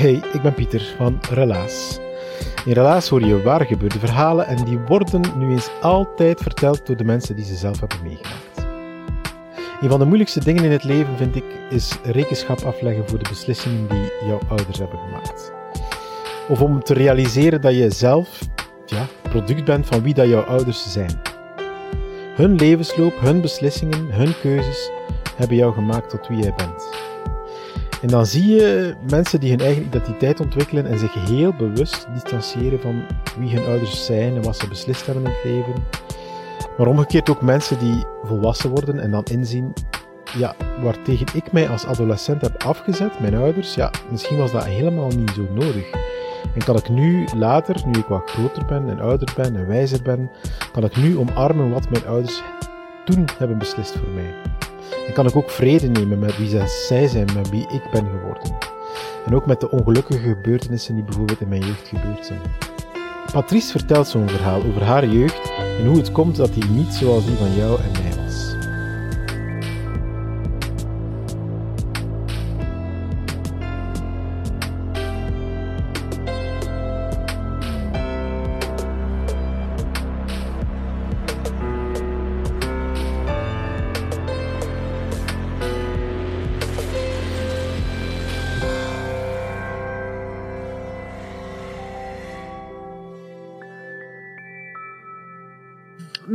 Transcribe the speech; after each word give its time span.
Hey, 0.00 0.20
ik 0.32 0.42
ben 0.42 0.54
Pieter 0.54 0.94
van 0.96 1.20
Relaas. 1.30 1.98
In 2.64 2.72
Relaas 2.72 3.08
hoor 3.08 3.24
je 3.24 3.42
waar 3.42 3.66
gebeurde 3.66 3.98
verhalen 3.98 4.46
en 4.46 4.64
die 4.64 4.78
worden 4.78 5.20
nu 5.36 5.50
eens 5.50 5.70
altijd 5.80 6.40
verteld 6.40 6.86
door 6.86 6.96
de 6.96 7.04
mensen 7.04 7.36
die 7.36 7.44
ze 7.44 7.54
zelf 7.54 7.80
hebben 7.80 7.98
meegemaakt. 8.02 8.66
Een 9.80 9.88
van 9.88 9.98
de 9.98 10.04
moeilijkste 10.04 10.44
dingen 10.44 10.64
in 10.64 10.70
het 10.70 10.84
leven, 10.84 11.16
vind 11.16 11.36
ik, 11.36 11.44
is 11.70 11.96
rekenschap 12.02 12.60
afleggen 12.60 13.08
voor 13.08 13.18
de 13.18 13.28
beslissingen 13.28 13.88
die 13.88 14.26
jouw 14.26 14.40
ouders 14.48 14.78
hebben 14.78 14.98
gemaakt. 14.98 15.52
Of 16.48 16.60
om 16.60 16.82
te 16.82 16.94
realiseren 16.94 17.60
dat 17.60 17.74
je 17.74 17.90
zelf 17.90 18.38
ja, 18.86 19.06
product 19.22 19.64
bent 19.64 19.86
van 19.86 20.02
wie 20.02 20.14
dat 20.14 20.28
jouw 20.28 20.42
ouders 20.42 20.92
zijn. 20.92 21.20
Hun 22.34 22.54
levensloop, 22.54 23.20
hun 23.20 23.40
beslissingen, 23.40 24.12
hun 24.12 24.34
keuzes 24.40 24.90
hebben 25.36 25.56
jou 25.56 25.72
gemaakt 25.72 26.10
tot 26.10 26.28
wie 26.28 26.38
jij 26.38 26.54
bent. 26.56 26.89
En 28.02 28.08
dan 28.08 28.26
zie 28.26 28.54
je 28.54 28.94
mensen 29.10 29.40
die 29.40 29.50
hun 29.50 29.60
eigen 29.60 29.82
identiteit 29.82 30.40
ontwikkelen 30.40 30.86
en 30.86 30.98
zich 30.98 31.14
heel 31.14 31.52
bewust 31.52 32.06
distancieren 32.12 32.80
van 32.80 33.02
wie 33.38 33.56
hun 33.56 33.66
ouders 33.66 34.04
zijn 34.04 34.36
en 34.36 34.42
wat 34.42 34.56
ze 34.56 34.68
beslist 34.68 35.06
hebben 35.06 35.24
in 35.24 35.30
het 35.30 35.44
leven. 35.44 35.74
Maar 36.78 36.86
omgekeerd 36.86 37.30
ook 37.30 37.42
mensen 37.42 37.78
die 37.78 38.04
volwassen 38.22 38.70
worden 38.70 39.00
en 39.00 39.10
dan 39.10 39.24
inzien, 39.24 39.72
ja, 40.38 40.54
waartegen 40.82 41.26
ik 41.34 41.52
mij 41.52 41.68
als 41.68 41.86
adolescent 41.86 42.40
heb 42.40 42.62
afgezet, 42.62 43.20
mijn 43.20 43.34
ouders, 43.34 43.74
ja, 43.74 43.90
misschien 44.10 44.38
was 44.38 44.52
dat 44.52 44.64
helemaal 44.64 45.08
niet 45.08 45.30
zo 45.30 45.46
nodig. 45.54 45.90
En 46.54 46.64
kan 46.64 46.76
ik 46.76 46.88
nu 46.88 47.28
later, 47.36 47.76
nu 47.86 47.98
ik 47.98 48.06
wat 48.06 48.30
groter 48.30 48.64
ben 48.64 48.88
en 48.88 49.00
ouder 49.00 49.32
ben 49.36 49.56
en 49.56 49.66
wijzer 49.66 50.02
ben, 50.02 50.30
kan 50.72 50.84
ik 50.84 50.96
nu 50.96 51.18
omarmen 51.18 51.70
wat 51.70 51.90
mijn 51.90 52.06
ouders 52.06 52.42
toen 53.04 53.24
hebben 53.38 53.58
beslist 53.58 53.92
voor 53.92 54.08
mij. 54.08 54.49
En 55.06 55.12
kan 55.12 55.26
ik 55.26 55.36
ook 55.36 55.50
vrede 55.50 55.88
nemen 55.88 56.18
met 56.18 56.36
wie 56.36 56.48
zij 56.88 57.08
zijn, 57.08 57.28
met 57.34 57.50
wie 57.50 57.66
ik 57.68 57.82
ben 57.92 58.06
geworden. 58.06 58.56
En 59.26 59.34
ook 59.34 59.46
met 59.46 59.60
de 59.60 59.70
ongelukkige 59.70 60.28
gebeurtenissen 60.28 60.94
die 60.94 61.04
bijvoorbeeld 61.04 61.40
in 61.40 61.48
mijn 61.48 61.66
jeugd 61.66 61.88
gebeurd 61.88 62.26
zijn. 62.26 62.40
Patrice 63.32 63.70
vertelt 63.70 64.08
zo'n 64.08 64.28
verhaal 64.28 64.62
over 64.62 64.82
haar 64.82 65.06
jeugd 65.06 65.52
en 65.78 65.86
hoe 65.86 65.96
het 65.96 66.12
komt 66.12 66.36
dat 66.36 66.54
die 66.54 66.64
niet 66.64 66.94
zoals 66.94 67.26
die 67.26 67.36
van 67.36 67.54
jou 67.54 67.80
en 67.80 68.02
mij 68.02 68.09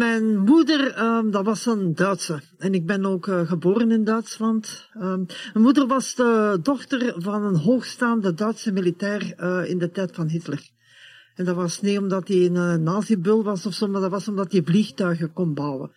Mijn 0.05 0.38
moeder, 0.38 1.03
um, 1.03 1.31
dat 1.31 1.45
was 1.45 1.66
een 1.66 1.95
Duitse. 1.95 2.41
En 2.57 2.73
ik 2.73 2.85
ben 2.85 3.05
ook 3.05 3.27
uh, 3.27 3.47
geboren 3.47 3.91
in 3.91 4.03
Duitsland. 4.03 4.89
Um, 4.95 5.25
mijn 5.53 5.66
moeder 5.66 5.88
was 5.88 6.16
de 6.16 6.59
dochter 6.61 7.13
van 7.17 7.43
een 7.43 7.55
hoogstaande 7.55 8.33
Duitse 8.33 8.71
militair 8.71 9.33
uh, 9.39 9.69
in 9.69 9.77
de 9.77 9.91
tijd 9.91 10.15
van 10.15 10.27
Hitler. 10.27 10.69
En 11.35 11.45
dat 11.45 11.55
was 11.55 11.81
niet 11.81 11.97
omdat 11.97 12.27
hij 12.27 12.45
een 12.45 12.55
uh, 12.55 12.75
nazibul 12.75 13.44
was 13.44 13.65
of 13.65 13.88
maar 13.88 14.01
dat 14.01 14.11
was 14.11 14.27
omdat 14.27 14.51
hij 14.51 14.61
vliegtuigen 14.65 15.33
kon 15.33 15.53
bouwen. 15.53 15.91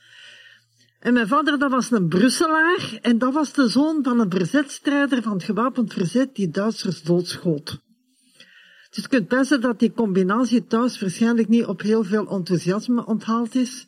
En 1.00 1.12
mijn 1.12 1.28
vader, 1.28 1.58
dat 1.58 1.70
was 1.70 1.90
een 1.90 2.08
Brusselaar. 2.08 2.98
En 3.02 3.18
dat 3.18 3.32
was 3.32 3.52
de 3.52 3.68
zoon 3.68 3.98
van 4.02 4.20
een 4.20 4.30
verzetstrijder 4.30 5.22
van 5.22 5.32
het 5.32 5.42
gewapend 5.44 5.92
verzet 5.92 6.34
die 6.34 6.50
Duitsers 6.50 7.02
doodschoot. 7.02 7.80
Dus 8.90 9.02
je 9.02 9.08
kunt 9.08 9.28
best 9.28 9.62
dat 9.62 9.78
die 9.78 9.92
combinatie 9.92 10.66
thuis 10.66 11.00
waarschijnlijk 11.00 11.48
niet 11.48 11.66
op 11.66 11.80
heel 11.80 12.04
veel 12.04 12.28
enthousiasme 12.28 13.06
onthaald 13.06 13.54
is. 13.54 13.87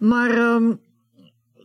Maar 0.00 0.54
um, 0.54 0.80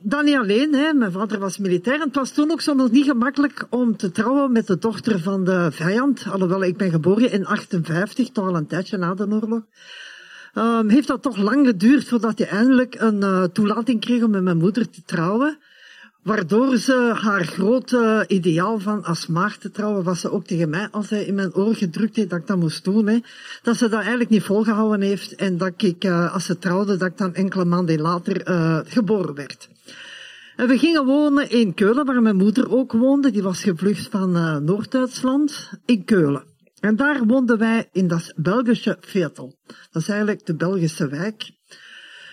dan 0.02 0.26
niet 0.26 0.36
alleen, 0.36 0.74
hè. 0.74 0.94
mijn 0.94 1.12
vader 1.12 1.40
was 1.40 1.58
militair 1.58 2.00
en 2.00 2.08
het 2.08 2.16
was 2.16 2.32
toen 2.32 2.52
ook 2.52 2.62
zo 2.62 2.74
nog 2.74 2.92
niet 2.92 3.06
gemakkelijk 3.06 3.68
om 3.70 3.98
te 3.98 4.12
trouwen 4.12 4.52
met 4.52 4.68
de 4.68 4.78
dochter 4.78 5.20
van 5.20 5.44
de 5.44 5.72
vijand. 5.72 6.26
Alhoewel, 6.32 6.64
ik 6.64 6.78
ben 6.78 6.92
geboren 6.92 7.32
in 7.32 7.46
58, 7.46 8.30
toch 8.30 8.48
al 8.48 8.56
een 8.56 8.68
tijdje 8.68 8.98
na 8.98 9.14
de 9.14 9.28
oorlog. 9.28 9.62
Um, 10.54 10.90
heeft 10.90 11.08
dat 11.08 11.22
toch 11.22 11.38
lang 11.38 11.68
geduurd 11.68 12.08
voordat 12.08 12.38
hij 12.38 12.48
eindelijk 12.48 12.96
een 13.00 13.22
uh, 13.22 13.44
toelating 13.44 14.00
kreeg 14.00 14.24
om 14.24 14.32
met 14.32 14.44
mijn 14.44 14.58
moeder 14.58 14.90
te 14.90 15.02
trouwen. 15.06 15.58
Waardoor 16.26 16.78
ze 16.78 17.12
haar 17.16 17.46
grote 17.46 18.26
ideaal 18.28 18.80
van 18.80 19.04
als 19.04 19.28
maagd 19.28 19.62
te 19.62 19.72
trouwen, 19.72 20.04
was 20.04 20.20
ze 20.20 20.32
ook 20.32 20.46
tegen 20.46 20.70
mij 20.70 20.88
altijd 20.92 21.28
in 21.28 21.36
mijn 21.36 21.54
oor 21.54 21.76
gedrukt 21.76 22.16
heeft 22.16 22.30
dat 22.30 22.40
ik 22.40 22.48
dat 22.48 22.58
moest 22.58 22.84
doen. 22.84 23.08
Hè. 23.08 23.20
Dat 23.62 23.78
ze 23.78 23.90
dat 23.90 24.00
eigenlijk 24.00 24.30
niet 24.30 24.44
volgehouden 24.44 25.02
heeft 25.02 25.36
en 25.36 25.58
dat 25.58 25.74
ik, 25.78 26.04
uh, 26.04 26.34
als 26.34 26.46
ze 26.46 26.58
trouwde, 26.58 26.98
dat 26.98 27.08
ik 27.08 27.18
dan 27.18 27.34
enkele 27.34 27.66
maanden 27.66 28.02
later 28.02 28.50
uh, 28.50 28.80
geboren 28.86 29.36
werd. 29.36 29.70
En 30.56 30.68
we 30.68 30.78
gingen 30.78 31.06
wonen 31.06 31.50
in 31.50 31.74
Keulen, 31.74 32.06
waar 32.06 32.22
mijn 32.22 32.36
moeder 32.36 32.72
ook 32.72 32.92
woonde. 32.92 33.32
Die 33.32 33.44
was 33.44 33.64
gevlucht 33.64 34.08
van 34.10 34.36
uh, 34.36 34.58
Noord-Duitsland, 34.58 35.72
in 35.86 36.06
Keulen. 36.06 36.44
En 36.80 36.96
daar 36.96 37.26
woonden 37.26 37.58
wij 37.58 37.90
in 37.92 38.08
dat 38.08 38.34
Belgische 38.36 38.98
Vetel. 39.00 39.56
Dat 39.92 40.02
is 40.02 40.08
eigenlijk 40.08 40.46
de 40.46 40.56
Belgische 40.56 41.08
wijk. 41.08 41.52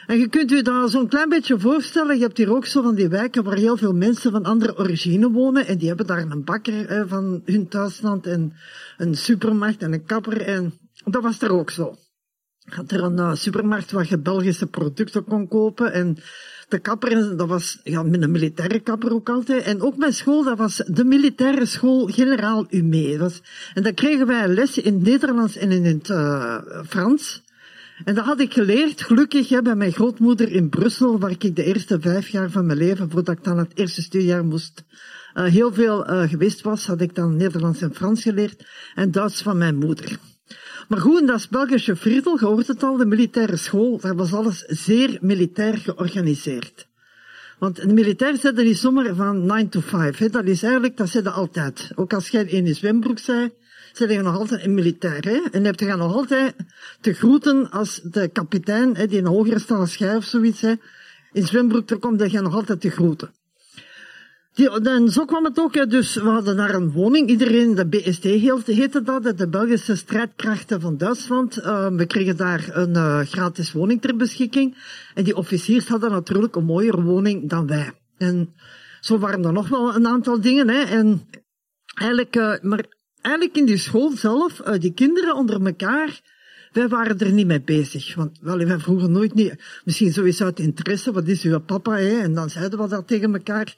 En 0.06 0.18
je 0.18 0.28
kunt 0.28 0.50
je 0.50 0.62
dat 0.62 0.90
zo'n 0.90 1.08
klein 1.08 1.28
beetje 1.28 1.60
voorstellen. 1.60 2.16
Je 2.16 2.22
hebt 2.22 2.36
hier 2.36 2.54
ook 2.54 2.66
zo 2.66 2.82
van 2.82 2.94
die 2.94 3.08
wijken 3.08 3.44
waar 3.44 3.56
heel 3.56 3.76
veel 3.76 3.92
mensen 3.92 4.30
van 4.30 4.44
andere 4.44 4.78
origine 4.78 5.30
wonen. 5.30 5.66
En 5.66 5.78
die 5.78 5.88
hebben 5.88 6.06
daar 6.06 6.30
een 6.30 6.44
bakker 6.44 6.88
hè, 6.88 7.08
van 7.08 7.42
hun 7.44 7.68
thuisland 7.68 8.26
en 8.26 8.52
een 8.96 9.14
supermarkt 9.14 9.82
en 9.82 9.92
een 9.92 10.04
kapper. 10.04 10.40
En 10.40 10.72
dat 11.04 11.22
was 11.22 11.40
er 11.40 11.52
ook 11.52 11.70
zo. 11.70 11.94
Had 12.62 12.90
er 12.90 13.02
een 13.02 13.18
uh, 13.18 13.34
supermarkt 13.34 13.90
waar 13.90 14.06
je 14.08 14.18
Belgische 14.18 14.66
producten 14.66 15.24
kon 15.24 15.48
kopen. 15.48 15.92
En 15.92 16.16
de 16.68 16.78
kapper, 16.78 17.36
dat 17.36 17.48
was 17.48 17.80
ja, 17.82 18.02
met 18.02 18.22
een 18.22 18.30
militaire 18.30 18.80
kapper 18.80 19.12
ook 19.12 19.28
altijd. 19.28 19.64
En 19.64 19.82
ook 19.82 19.96
mijn 19.96 20.12
school, 20.12 20.44
dat 20.44 20.58
was 20.58 20.76
de 20.76 21.04
militaire 21.04 21.66
school 21.66 22.06
Generaal 22.06 22.66
Humé. 22.68 23.30
En 23.74 23.82
dan 23.82 23.94
kregen 23.94 24.26
wij 24.26 24.48
les 24.48 24.78
in 24.78 25.02
Nederlands 25.02 25.56
en 25.56 25.70
in 25.70 25.84
het 25.84 26.08
uh, 26.08 26.58
Frans. 26.86 27.42
En 28.04 28.14
dat 28.14 28.24
had 28.24 28.40
ik 28.40 28.52
geleerd, 28.52 29.02
gelukkig, 29.02 29.48
hè, 29.48 29.62
bij 29.62 29.74
mijn 29.74 29.92
grootmoeder 29.92 30.50
in 30.50 30.68
Brussel, 30.68 31.18
waar 31.18 31.30
ik 31.30 31.56
de 31.56 31.64
eerste 31.64 32.00
vijf 32.00 32.28
jaar 32.28 32.50
van 32.50 32.66
mijn 32.66 32.78
leven, 32.78 33.10
voordat 33.10 33.38
ik 33.38 33.44
dan 33.44 33.58
het 33.58 33.72
eerste 33.74 34.02
studiejaar 34.02 34.44
moest, 34.44 34.84
uh, 35.34 35.44
heel 35.44 35.72
veel 35.72 36.10
uh, 36.10 36.28
geweest 36.28 36.60
was, 36.60 36.86
had 36.86 37.00
ik 37.00 37.14
dan 37.14 37.36
Nederlands 37.36 37.80
en 37.80 37.94
Frans 37.94 38.22
geleerd 38.22 38.66
en 38.94 39.10
Duits 39.10 39.42
van 39.42 39.58
mijn 39.58 39.76
moeder. 39.76 40.18
Maar 40.88 41.00
goed, 41.00 41.26
dat 41.26 41.48
Belgische 41.50 41.96
Viertel, 41.96 42.38
je 42.38 42.64
het 42.66 42.82
al, 42.82 42.96
de 42.96 43.06
militaire 43.06 43.56
school, 43.56 43.98
daar 43.98 44.16
was 44.16 44.32
alles 44.32 44.64
zeer 44.66 45.18
militair 45.20 45.78
georganiseerd. 45.78 46.86
Want 47.58 47.78
een 47.78 47.94
militair 47.94 48.36
zetten 48.36 48.64
niet 48.64 48.78
zomaar 48.78 49.14
van 49.14 49.46
9 49.46 49.68
to 49.68 49.80
5. 49.80 50.18
Hè. 50.18 50.28
Dat 50.28 50.44
is 50.44 50.62
eigenlijk, 50.62 50.96
dat 50.96 51.08
zetten 51.08 51.32
altijd. 51.32 51.90
Ook 51.94 52.12
als 52.12 52.28
jij 52.28 52.44
in 52.44 52.66
je 52.66 52.74
zwembroek 52.74 53.18
zei, 53.18 53.50
zijn 53.92 54.10
je 54.10 54.22
nog 54.22 54.38
altijd 54.38 54.64
een 54.64 54.74
militair. 54.74 55.24
Hè? 55.24 55.40
En 55.50 55.64
heb 55.64 55.80
je 55.80 55.96
nog 55.96 56.14
altijd 56.14 56.54
te 57.00 57.12
groeten 57.12 57.70
als 57.70 58.00
de 58.02 58.28
kapitein, 58.28 58.96
hè, 58.96 59.06
die 59.06 59.18
een 59.18 59.26
hogere 59.26 59.58
staat 59.58 59.92
jij 59.92 60.16
of 60.16 60.24
zoiets, 60.24 60.60
hè, 60.60 60.74
in 61.32 61.46
zwembroek 61.46 61.90
er 61.90 61.98
komt, 61.98 62.18
dat 62.18 62.30
je 62.30 62.40
nog 62.40 62.54
altijd 62.54 62.80
te 62.80 62.90
groeten. 62.90 63.30
Die, 64.54 64.70
en 64.70 65.08
zo 65.08 65.24
kwam 65.24 65.44
het 65.44 65.58
ook. 65.58 65.90
Dus 65.90 66.14
we 66.14 66.28
hadden 66.28 66.56
daar 66.56 66.74
een 66.74 66.90
woning. 66.90 67.28
Iedereen, 67.28 67.74
de 67.74 67.86
BST 67.86 68.22
heette 68.22 69.02
dat, 69.02 69.38
de 69.38 69.48
Belgische 69.48 69.96
strijdkrachten 69.96 70.80
van 70.80 70.96
Duitsland. 70.96 71.58
Uh, 71.58 71.88
we 71.88 72.06
kregen 72.06 72.36
daar 72.36 72.68
een 72.72 72.94
uh, 72.94 73.20
gratis 73.20 73.72
woning 73.72 74.00
ter 74.00 74.16
beschikking. 74.16 74.76
En 75.14 75.24
die 75.24 75.36
officiers 75.36 75.88
hadden 75.88 76.10
natuurlijk 76.10 76.56
een 76.56 76.64
mooiere 76.64 77.02
woning 77.02 77.48
dan 77.48 77.66
wij. 77.66 77.92
En 78.18 78.54
zo 79.00 79.18
waren 79.18 79.44
er 79.44 79.52
nog 79.52 79.68
wel 79.68 79.94
een 79.94 80.06
aantal 80.06 80.40
dingen. 80.40 80.68
Hè. 80.68 80.82
En 80.82 81.28
eigenlijk, 81.94 82.36
uh, 82.36 82.54
maar 82.62 82.84
eigenlijk 83.22 83.56
in 83.56 83.64
die 83.64 83.76
school 83.76 84.10
zelf, 84.10 84.52
die 84.78 84.92
kinderen 84.92 85.36
onder 85.36 85.66
elkaar, 85.66 86.20
wij 86.72 86.88
waren 86.88 87.18
er 87.18 87.32
niet 87.32 87.46
mee 87.46 87.60
bezig. 87.60 88.14
Want 88.14 88.38
wel, 88.40 88.58
wij 88.58 88.78
vroegen 88.78 89.12
nooit 89.12 89.34
niet, 89.34 89.54
misschien 89.84 90.12
sowieso 90.12 90.44
uit 90.44 90.58
interesse, 90.58 91.12
wat 91.12 91.26
is 91.26 91.42
uw 91.42 91.58
papa? 91.58 91.96
Hè? 91.96 92.18
En 92.18 92.34
dan 92.34 92.50
zeiden 92.50 92.78
we 92.78 92.88
dat 92.88 93.06
tegen 93.06 93.34
elkaar. 93.34 93.76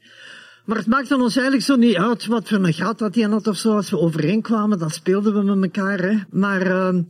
Maar 0.64 0.76
het 0.76 0.87
maakte 0.87 1.17
ons 1.17 1.37
eigenlijk 1.37 1.67
zo 1.67 1.76
niet 1.76 1.96
uit 1.96 2.26
wat 2.26 2.49
voor 2.49 2.58
een 2.58 2.73
gat 2.73 2.99
dat 2.99 3.14
hij 3.14 3.25
had 3.25 3.46
of 3.46 3.56
zo. 3.56 3.75
Als 3.75 3.91
we 3.91 3.99
overeenkwamen, 3.99 4.79
dan 4.79 4.91
speelden 4.91 5.35
we 5.35 5.55
met 5.55 5.76
elkaar. 5.76 5.99
Hè. 5.99 6.19
Maar 6.31 6.67
uh, 6.67 7.02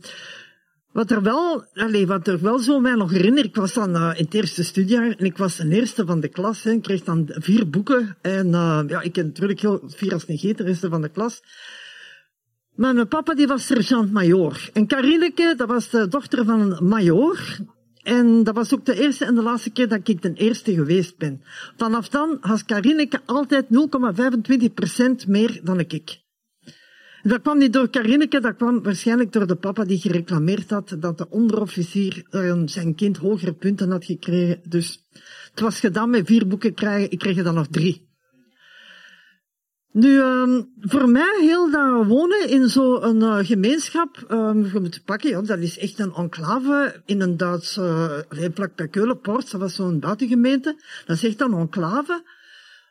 wat 0.91 1.11
er 1.11 1.21
wel, 1.21 1.65
allez, 1.73 2.05
wat 2.05 2.27
er 2.27 2.41
wel 2.41 2.59
zo 2.59 2.79
mij 2.79 2.95
nog 2.95 3.11
herinner, 3.11 3.43
ik 3.43 3.55
was 3.55 3.73
dan 3.73 3.95
uh, 3.95 4.11
in 4.15 4.23
het 4.23 4.33
eerste 4.33 4.63
studiejaar 4.63 5.15
en 5.17 5.25
ik 5.25 5.37
was 5.37 5.55
de 5.55 5.69
eerste 5.69 6.05
van 6.05 6.19
de 6.19 6.27
klas. 6.27 6.63
Hè. 6.63 6.71
Ik 6.71 6.81
kreeg 6.81 7.03
dan 7.03 7.25
vier 7.27 7.69
boeken 7.69 8.17
en 8.21 8.47
uh, 8.47 8.79
ja, 8.87 9.01
ik 9.01 9.13
ken 9.13 9.25
natuurlijk 9.25 9.59
heel 9.59 9.81
vier 9.85 10.13
als 10.13 10.23
een 10.27 10.53
de 10.55 10.65
eerste 10.65 10.89
van 10.89 11.01
de 11.01 11.09
klas. 11.09 11.41
Maar 12.75 12.93
mijn 12.93 13.07
papa 13.07 13.33
die 13.33 13.47
was 13.47 13.65
sergeant-majoor. 13.65 14.69
En 14.73 14.87
Karineke, 14.87 15.53
dat 15.57 15.67
was 15.67 15.89
de 15.89 16.07
dochter 16.07 16.45
van 16.45 16.59
een 16.59 16.87
majoor. 16.87 17.57
En 18.03 18.43
dat 18.43 18.55
was 18.55 18.73
ook 18.73 18.85
de 18.85 19.01
eerste 19.01 19.25
en 19.25 19.35
de 19.35 19.41
laatste 19.41 19.69
keer 19.69 19.87
dat 19.87 20.07
ik 20.07 20.21
de 20.21 20.33
eerste 20.33 20.73
geweest 20.73 21.17
ben. 21.17 21.41
Vanaf 21.77 22.09
dan 22.09 22.37
had 22.41 22.65
Karineke 22.65 23.21
altijd 23.25 23.65
0,25% 23.65 25.27
meer 25.27 25.59
dan 25.63 25.79
ik. 25.79 26.23
Dat 27.23 27.41
kwam 27.41 27.57
niet 27.57 27.73
door 27.73 27.89
Karineke, 27.89 28.39
dat 28.39 28.55
kwam 28.55 28.83
waarschijnlijk 28.83 29.31
door 29.31 29.47
de 29.47 29.55
papa 29.55 29.83
die 29.83 29.97
gereclameerd 29.97 30.69
had 30.69 30.95
dat 30.99 31.17
de 31.17 31.29
onderofficier 31.29 32.25
uh, 32.31 32.61
zijn 32.65 32.95
kind 32.95 33.17
hogere 33.17 33.53
punten 33.53 33.91
had 33.91 34.05
gekregen. 34.05 34.61
Dus 34.63 35.05
het 35.49 35.59
was 35.59 35.79
gedaan 35.79 36.09
met 36.09 36.25
vier 36.25 36.47
boeken 36.47 36.73
krijgen, 36.73 37.11
ik 37.11 37.19
kreeg 37.19 37.37
er 37.37 37.43
dan 37.43 37.53
nog 37.53 37.67
drie. 37.67 38.04
Nu, 39.95 40.19
um, 40.19 40.69
voor 40.79 41.09
mij 41.09 41.37
heel 41.39 41.71
dat 41.71 42.05
wonen 42.05 42.49
in 42.49 42.67
zo'n 42.69 43.21
uh, 43.21 43.37
gemeenschap, 43.41 44.25
um, 44.31 44.65
je 44.65 44.79
moet 44.79 45.01
pakken, 45.05 45.29
ja, 45.29 45.41
dat 45.41 45.59
is 45.59 45.77
echt 45.77 45.99
een 45.99 46.13
enclave 46.13 47.01
in 47.05 47.21
een 47.21 47.37
Duitse, 47.37 48.25
uh, 48.29 48.47
plak 48.53 48.75
bij 48.75 48.87
Keulenpoort, 48.87 49.51
dat 49.51 49.61
was 49.61 49.75
zo'n 49.75 49.99
buitengemeente, 49.99 50.75
dat 51.05 51.15
is 51.15 51.23
echt 51.23 51.41
een 51.41 51.53
enclave. 51.53 52.23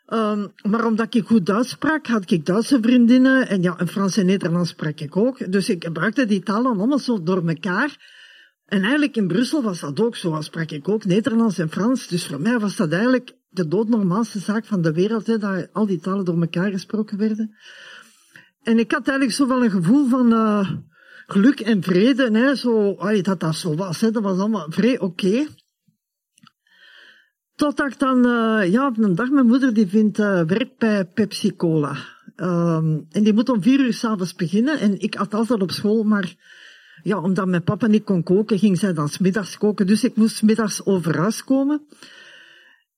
Um, 0.09 0.53
maar 0.63 0.87
omdat 0.87 1.15
ik 1.15 1.27
goed 1.27 1.47
Duits 1.47 1.69
sprak, 1.69 2.07
had 2.07 2.31
ik 2.31 2.47
Duitse 2.47 2.79
vriendinnen, 2.83 3.49
en 3.49 3.63
ja, 3.63 3.79
en 3.79 3.89
Frans 3.89 4.17
en 4.17 4.27
Nederlands 4.27 4.71
sprak 4.71 5.01
ik 5.01 5.17
ook. 5.17 5.53
Dus 5.53 5.69
ik 5.69 5.85
gebruikte 5.85 6.27
die 6.27 6.43
talen 6.43 6.73
allemaal 6.73 6.99
zo 6.99 7.23
door 7.23 7.49
elkaar. 7.49 7.97
En 8.67 8.81
eigenlijk 8.81 9.17
in 9.17 9.27
Brussel 9.27 9.63
was 9.63 9.81
dat 9.81 10.01
ook 10.01 10.17
zo, 10.17 10.41
sprak 10.41 10.71
ik 10.71 10.89
ook 10.89 11.05
Nederlands 11.05 11.59
en 11.59 11.71
Frans, 11.71 12.07
dus 12.09 12.27
voor 12.27 12.41
mij 12.41 12.59
was 12.59 12.77
dat 12.77 12.93
eigenlijk 12.93 13.33
de 13.55 13.69
doodnormaalste 13.69 14.39
zaak 14.39 14.65
van 14.65 14.83
de 14.83 14.93
wereld, 14.93 15.27
hè, 15.27 15.39
dat 15.39 15.69
al 15.73 15.87
die 15.87 16.01
talen 16.01 16.25
door 16.25 16.41
elkaar 16.41 16.71
gesproken 16.71 17.19
werden. 17.19 17.57
En 18.63 18.79
ik 18.79 18.93
had 18.93 19.09
eigenlijk 19.09 19.37
zo 19.37 19.61
een 19.61 19.71
gevoel 19.71 20.09
van 20.09 20.33
uh, 20.33 20.71
geluk 21.27 21.61
en 21.61 21.83
vrede, 21.83 22.31
hè, 22.39 22.55
zo, 22.55 22.95
allee, 22.95 23.23
dat 23.23 23.41
dat 23.41 23.57
zo 23.57 23.75
was, 23.75 24.01
hè, 24.01 24.11
dat 24.11 24.23
was 24.23 24.39
allemaal 24.39 24.67
vrij 24.71 24.99
oké. 24.99 25.47
Totdat 27.55 27.93
ik 27.93 27.99
dan, 27.99 28.27
uh, 28.27 28.73
ja, 28.73 28.87
op 28.87 28.99
een 28.99 29.15
dag, 29.15 29.31
mijn 29.31 29.47
moeder 29.47 29.75
die 29.75 29.87
vindt 29.87 30.19
uh, 30.19 30.43
werk 30.43 30.79
bij 30.79 31.05
Pepsi 31.05 31.57
Cola. 31.57 31.97
Um, 32.37 33.07
en 33.11 33.23
die 33.23 33.33
moet 33.33 33.49
om 33.49 33.63
vier 33.63 33.81
uur 33.81 33.93
s'avonds 33.93 34.35
beginnen. 34.35 34.79
En 34.79 35.01
ik 35.01 35.15
had 35.15 35.35
altijd 35.35 35.63
op 35.63 35.71
school, 35.71 36.03
maar 36.03 36.35
ja, 37.03 37.21
omdat 37.21 37.47
mijn 37.47 37.63
papa 37.63 37.87
niet 37.87 38.05
kon 38.05 38.23
koken, 38.23 38.59
ging 38.59 38.79
zij 38.79 38.93
dan 38.93 39.09
smiddags 39.09 39.59
koken. 39.59 39.87
Dus 39.87 40.05
ik 40.05 40.17
moest 40.17 40.37
smiddags 40.37 40.85
over 40.85 41.45
komen. 41.45 41.87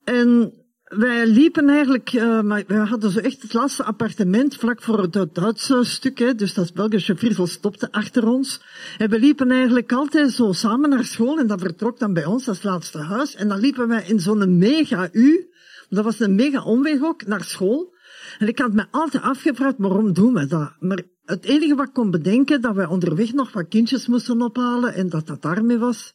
En 0.06 0.52
wij 0.82 1.26
liepen 1.26 1.68
eigenlijk, 1.68 2.12
uh, 2.12 2.40
maar 2.40 2.64
we 2.66 2.74
hadden 2.74 3.10
zo 3.10 3.18
echt 3.18 3.42
het 3.42 3.52
laatste 3.52 3.84
appartement 3.84 4.56
vlak 4.56 4.82
voor 4.82 5.02
het 5.02 5.34
Duitse 5.34 5.84
stuk, 5.84 6.18
hè, 6.18 6.34
dus 6.34 6.54
dat 6.54 6.74
Belgische 6.74 7.16
Vriezel 7.16 7.46
stopte 7.46 7.92
achter 7.92 8.26
ons. 8.26 8.60
En 8.98 9.10
we 9.10 9.18
liepen 9.18 9.50
eigenlijk 9.50 9.92
altijd 9.92 10.30
zo 10.30 10.52
samen 10.52 10.90
naar 10.90 11.04
school 11.04 11.38
en 11.38 11.46
dat 11.46 11.60
vertrok 11.60 11.98
dan 11.98 12.12
bij 12.12 12.24
ons 12.24 12.48
als 12.48 12.62
laatste 12.62 12.98
huis. 12.98 13.34
En 13.34 13.48
dan 13.48 13.58
liepen 13.58 13.88
wij 13.88 14.04
in 14.06 14.20
zo'n 14.20 14.58
mega 14.58 15.08
U, 15.12 15.50
dat 15.88 16.04
was 16.04 16.20
een 16.20 16.34
mega 16.34 16.62
omweg 16.62 17.02
ook, 17.02 17.26
naar 17.26 17.44
school. 17.44 17.94
En 18.38 18.48
ik 18.48 18.58
had 18.58 18.72
me 18.72 18.84
altijd 18.90 19.22
afgevraagd, 19.22 19.74
waarom 19.78 20.12
doen 20.12 20.34
we 20.34 20.46
dat? 20.46 20.72
Maar 20.78 21.02
het 21.24 21.44
enige 21.44 21.74
wat 21.74 21.86
ik 21.86 21.92
kon 21.92 22.10
bedenken, 22.10 22.60
dat 22.60 22.74
wij 22.74 22.86
onderweg 22.86 23.32
nog 23.32 23.52
wat 23.52 23.68
kindjes 23.68 24.06
moesten 24.06 24.42
ophalen 24.42 24.94
en 24.94 25.08
dat 25.08 25.26
dat 25.26 25.42
daarmee 25.42 25.78
was. 25.78 26.14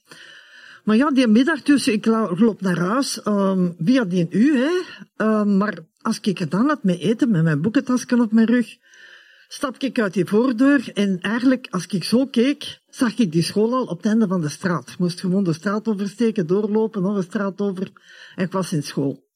Maar 0.83 0.95
ja, 0.95 1.11
die 1.11 1.27
middag 1.27 1.61
dus, 1.61 1.87
ik 1.87 2.05
loop 2.05 2.61
naar 2.61 2.79
huis, 2.79 3.25
um, 3.25 3.75
via 3.77 4.03
die 4.03 4.27
u, 4.29 4.57
hè. 4.57 4.71
Um, 5.25 5.57
maar 5.57 5.77
als 6.01 6.19
ik 6.19 6.37
gedaan 6.37 6.67
had 6.67 6.83
met 6.83 6.99
eten, 6.99 7.31
met 7.31 7.43
mijn 7.43 7.61
boekentasken 7.61 8.19
op 8.19 8.31
mijn 8.31 8.47
rug, 8.47 8.77
stap 9.47 9.77
ik 9.77 9.99
uit 9.99 10.13
die 10.13 10.25
voordeur 10.25 10.91
en 10.93 11.19
eigenlijk, 11.19 11.67
als 11.69 11.85
ik 11.85 12.03
zo 12.03 12.25
keek, 12.25 12.79
zag 12.89 13.17
ik 13.17 13.31
die 13.31 13.43
school 13.43 13.73
al 13.73 13.85
op 13.85 13.97
het 13.97 14.05
einde 14.05 14.27
van 14.27 14.41
de 14.41 14.49
straat. 14.49 14.89
Ik 14.89 14.97
moest 14.97 15.19
gewoon 15.19 15.43
de 15.43 15.53
straat 15.53 15.87
oversteken, 15.87 16.47
doorlopen, 16.47 17.01
nog 17.01 17.15
een 17.15 17.23
straat 17.23 17.61
over, 17.61 17.91
en 18.35 18.45
ik 18.45 18.51
was 18.51 18.73
in 18.73 18.83
school. 18.83 19.29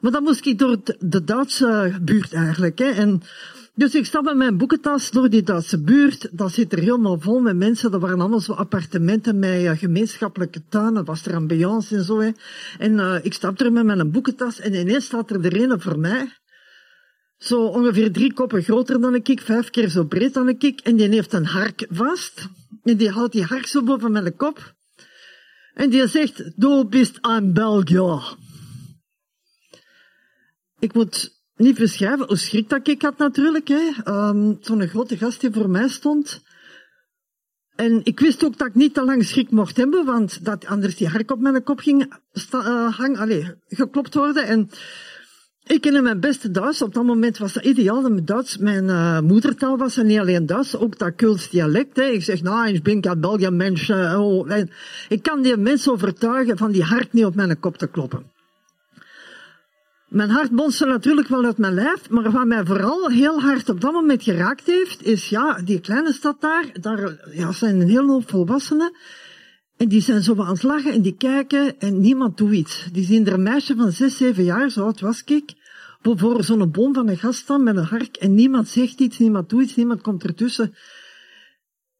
Maar 0.00 0.12
dan 0.12 0.22
moest 0.22 0.46
ik 0.46 0.58
door 0.58 0.76
de 0.98 1.24
Duitse 1.24 1.98
buurt 2.02 2.32
eigenlijk, 2.32 2.78
hè. 2.78 2.90
En 2.90 3.22
dus 3.74 3.94
ik 3.94 4.06
stap 4.06 4.24
met 4.24 4.36
mijn 4.36 4.56
boekentas 4.56 5.10
door 5.10 5.30
die 5.30 5.42
Duitse 5.42 5.80
buurt. 5.80 6.28
Dat 6.32 6.52
zit 6.52 6.72
er 6.72 6.78
helemaal 6.78 7.20
vol 7.20 7.40
met 7.40 7.56
mensen. 7.56 7.90
Dat 7.90 8.00
waren 8.00 8.20
allemaal 8.20 8.40
zo 8.40 8.52
appartementen 8.52 9.38
met 9.38 9.78
gemeenschappelijke 9.78 10.62
tuinen. 10.68 11.04
was 11.04 11.26
er 11.26 11.34
ambiance 11.34 11.96
en 11.96 12.04
zo. 12.04 12.20
Hè. 12.20 12.30
En 12.78 12.92
uh, 12.92 13.18
ik 13.22 13.32
stap 13.32 13.60
er 13.60 13.72
met 13.72 13.84
mijn 13.84 14.10
boekentas 14.10 14.60
en 14.60 14.74
ineens 14.74 15.04
staat 15.04 15.30
er 15.30 15.42
de 15.42 15.60
ene 15.60 15.80
voor 15.80 15.98
mij. 15.98 16.28
Zo 17.38 17.66
ongeveer 17.66 18.12
drie 18.12 18.32
koppen 18.32 18.62
groter 18.62 19.00
dan 19.00 19.14
ik, 19.14 19.40
vijf 19.40 19.70
keer 19.70 19.88
zo 19.88 20.04
breed 20.04 20.34
dan 20.34 20.48
ik. 20.48 20.80
En 20.80 20.96
die 20.96 21.08
heeft 21.08 21.32
een 21.32 21.46
hark 21.46 21.86
vast. 21.90 22.48
En 22.82 22.96
die 22.96 23.10
houdt 23.10 23.32
die 23.32 23.44
hark 23.44 23.66
zo 23.66 23.82
boven 23.82 24.12
mijn 24.12 24.36
kop. 24.36 24.74
En 25.74 25.90
die 25.90 26.06
zegt, 26.06 26.60
du 26.60 26.84
bist 26.84 27.18
een 27.20 27.52
Belgier. 27.52 28.36
Ik 30.78 30.94
moet 30.94 31.41
niet 31.62 31.78
beschrijven 31.78 32.26
hoe 32.26 32.36
schrik 32.36 32.68
dat 32.68 32.88
ik 32.88 33.02
had 33.02 33.18
natuurlijk. 33.18 33.68
Hè. 33.68 33.90
Um, 34.04 34.58
Zo'n 34.60 34.88
grote 34.88 35.16
gast 35.16 35.40
die 35.40 35.50
voor 35.52 35.70
mij 35.70 35.88
stond. 35.88 36.42
En 37.76 38.00
ik 38.04 38.20
wist 38.20 38.44
ook 38.44 38.58
dat 38.58 38.68
ik 38.68 38.74
niet 38.74 38.94
te 38.94 39.04
lang 39.04 39.24
schrik 39.24 39.50
mocht 39.50 39.76
hebben, 39.76 40.04
want 40.04 40.44
dat 40.44 40.66
anders 40.66 40.96
die 40.96 41.08
hark 41.08 41.30
op 41.30 41.40
mijn 41.40 41.62
kop 41.62 41.78
ging 41.78 42.14
uh, 42.54 42.96
hang, 42.96 43.18
allez, 43.18 43.50
geklopt 43.68 44.14
worden. 44.14 44.46
En 44.46 44.70
ik 45.64 45.80
kende 45.80 46.02
mijn 46.02 46.20
beste 46.20 46.50
Duits. 46.50 46.82
Op 46.82 46.94
dat 46.94 47.04
moment 47.04 47.38
was 47.38 47.52
dat 47.52 47.64
ideaal. 47.64 48.00
Mijn 48.00 48.24
Duits, 48.24 48.56
mijn 48.56 48.84
uh, 48.84 49.20
moedertaal 49.20 49.76
was 49.76 49.96
en 49.96 50.06
niet 50.06 50.18
alleen 50.18 50.46
Duits, 50.46 50.76
ook 50.76 50.98
dat 50.98 51.14
Kuls 51.14 51.50
dialect. 51.50 51.96
Hè. 51.96 52.04
Ik 52.04 52.22
zeg, 52.22 52.42
nou, 52.42 52.68
ik 52.68 52.82
ben 52.82 53.06
een 53.10 53.20
België 53.20 53.50
mens. 53.50 53.88
Uh, 53.88 54.20
oh. 54.20 54.50
ik 55.08 55.22
kan 55.22 55.42
die 55.42 55.56
mensen 55.56 55.92
overtuigen 55.92 56.58
van 56.58 56.72
die 56.72 56.82
hark 56.82 57.12
niet 57.12 57.24
op 57.24 57.34
mijn 57.34 57.60
kop 57.60 57.78
te 57.78 57.86
kloppen. 57.86 58.31
Mijn 60.12 60.30
hart 60.30 60.50
bonste 60.50 60.86
natuurlijk 60.86 61.28
wel 61.28 61.44
uit 61.44 61.58
mijn 61.58 61.74
lijf, 61.74 62.10
maar 62.10 62.30
wat 62.30 62.46
mij 62.46 62.64
vooral 62.64 63.08
heel 63.08 63.40
hard 63.40 63.68
op 63.68 63.80
dat 63.80 63.92
moment 63.92 64.22
geraakt 64.22 64.66
heeft, 64.66 65.02
is 65.02 65.28
ja, 65.28 65.62
die 65.62 65.80
kleine 65.80 66.12
stad 66.12 66.40
daar, 66.40 66.66
daar 66.80 67.28
ja, 67.30 67.52
zijn 67.52 67.80
een 67.80 67.88
hele 67.88 68.10
hoop 68.10 68.30
volwassenen. 68.30 68.96
En 69.76 69.88
die 69.88 70.00
zijn 70.00 70.22
zo 70.22 70.40
aan 70.42 70.52
het 70.52 70.62
lachen 70.62 70.92
en 70.92 71.02
die 71.02 71.16
kijken 71.16 71.78
en 71.78 72.00
niemand 72.00 72.36
doet 72.36 72.52
iets. 72.52 72.88
Die 72.92 73.04
zien 73.04 73.26
er 73.26 73.32
een 73.32 73.42
meisje 73.42 73.76
van 73.76 73.92
zes, 73.92 74.16
zeven 74.16 74.44
jaar, 74.44 74.70
zo 74.70 74.84
oud 74.84 75.00
was 75.00 75.22
ik, 75.24 75.52
voor 76.02 76.44
zo'n 76.44 76.70
boom 76.70 76.94
van 76.94 77.08
een 77.08 77.18
gast 77.18 77.38
staan 77.38 77.62
met 77.62 77.76
een 77.76 77.84
hark 77.84 78.16
en 78.16 78.34
niemand 78.34 78.68
zegt 78.68 79.00
iets, 79.00 79.18
niemand 79.18 79.48
doet 79.48 79.62
iets, 79.62 79.76
niemand 79.76 80.00
komt 80.00 80.24
ertussen. 80.24 80.74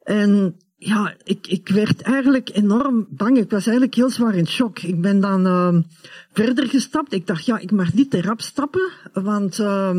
En 0.02 0.57
ja, 0.84 1.14
ik, 1.24 1.46
ik 1.46 1.68
werd 1.68 2.02
eigenlijk 2.02 2.50
enorm 2.52 3.06
bang. 3.10 3.38
Ik 3.38 3.50
was 3.50 3.66
eigenlijk 3.66 3.94
heel 3.94 4.10
zwaar 4.10 4.34
in 4.34 4.46
shock. 4.46 4.78
Ik 4.78 5.00
ben 5.00 5.20
dan 5.20 5.46
uh, 5.46 5.78
verder 6.32 6.68
gestapt. 6.68 7.12
Ik 7.12 7.26
dacht, 7.26 7.46
ja, 7.46 7.58
ik 7.58 7.70
mag 7.70 7.94
niet 7.94 8.10
te 8.10 8.22
rap 8.22 8.40
stappen, 8.40 8.90
want 9.12 9.58
uh, 9.58 9.98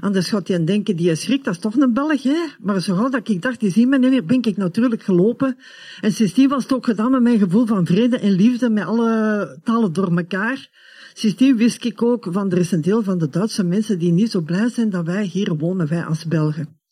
anders 0.00 0.28
gaat 0.28 0.48
hij 0.48 0.64
denken, 0.64 0.96
die 0.96 1.10
is 1.10 1.22
schrik, 1.22 1.44
dat 1.44 1.54
is 1.54 1.60
toch 1.60 1.76
een 1.76 1.92
Belg, 1.92 2.22
hè? 2.22 2.46
Maar 2.60 2.80
zo 2.80 3.08
dat 3.08 3.28
ik 3.28 3.42
dacht, 3.42 3.60
die 3.60 3.70
zien 3.70 3.88
me 3.88 3.98
niet 3.98 4.10
meer, 4.10 4.24
ben 4.24 4.42
ik 4.42 4.56
natuurlijk 4.56 5.02
gelopen. 5.02 5.56
En 6.00 6.12
sindsdien 6.12 6.48
was 6.48 6.62
het 6.62 6.72
ook 6.72 6.84
gedaan 6.84 7.10
met 7.10 7.22
mijn 7.22 7.38
gevoel 7.38 7.66
van 7.66 7.86
vrede 7.86 8.18
en 8.18 8.32
liefde, 8.32 8.70
met 8.70 8.84
alle 8.84 9.58
talen 9.62 9.92
door 9.92 10.16
elkaar. 10.16 10.68
Sindsdien 11.12 11.56
wist 11.56 11.84
ik 11.84 12.02
ook 12.02 12.26
van, 12.30 12.50
er 12.50 12.58
is 12.58 12.72
een 12.72 12.80
deel 12.80 13.02
van 13.02 13.18
de 13.18 13.28
Duitse 13.28 13.64
mensen 13.64 13.98
die 13.98 14.12
niet 14.12 14.30
zo 14.30 14.40
blij 14.40 14.68
zijn 14.68 14.90
dat 14.90 15.06
wij 15.06 15.24
hier 15.24 15.56
wonen, 15.56 15.88
wij 15.88 16.04
als 16.04 16.26
Belgen. 16.26 16.82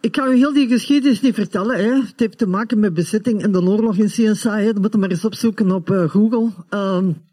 Ik 0.00 0.16
ga 0.16 0.26
u 0.26 0.36
heel 0.36 0.52
die 0.52 0.68
geschiedenis 0.68 1.20
niet 1.20 1.34
vertellen. 1.34 1.76
Hè. 1.76 1.94
Het 1.94 2.20
heeft 2.20 2.38
te 2.38 2.46
maken 2.46 2.78
met 2.78 2.94
bezetting 2.94 3.42
en 3.42 3.52
de 3.52 3.62
oorlog 3.62 3.96
in 3.96 4.06
CSA. 4.06 4.58
Hè. 4.58 4.72
Dat 4.72 4.82
moet 4.82 4.92
je 4.92 4.98
maar 4.98 5.10
eens 5.10 5.24
opzoeken 5.24 5.70
op 5.70 5.90
uh, 5.90 6.08
Google. 6.10 6.50
Um, 6.70 7.24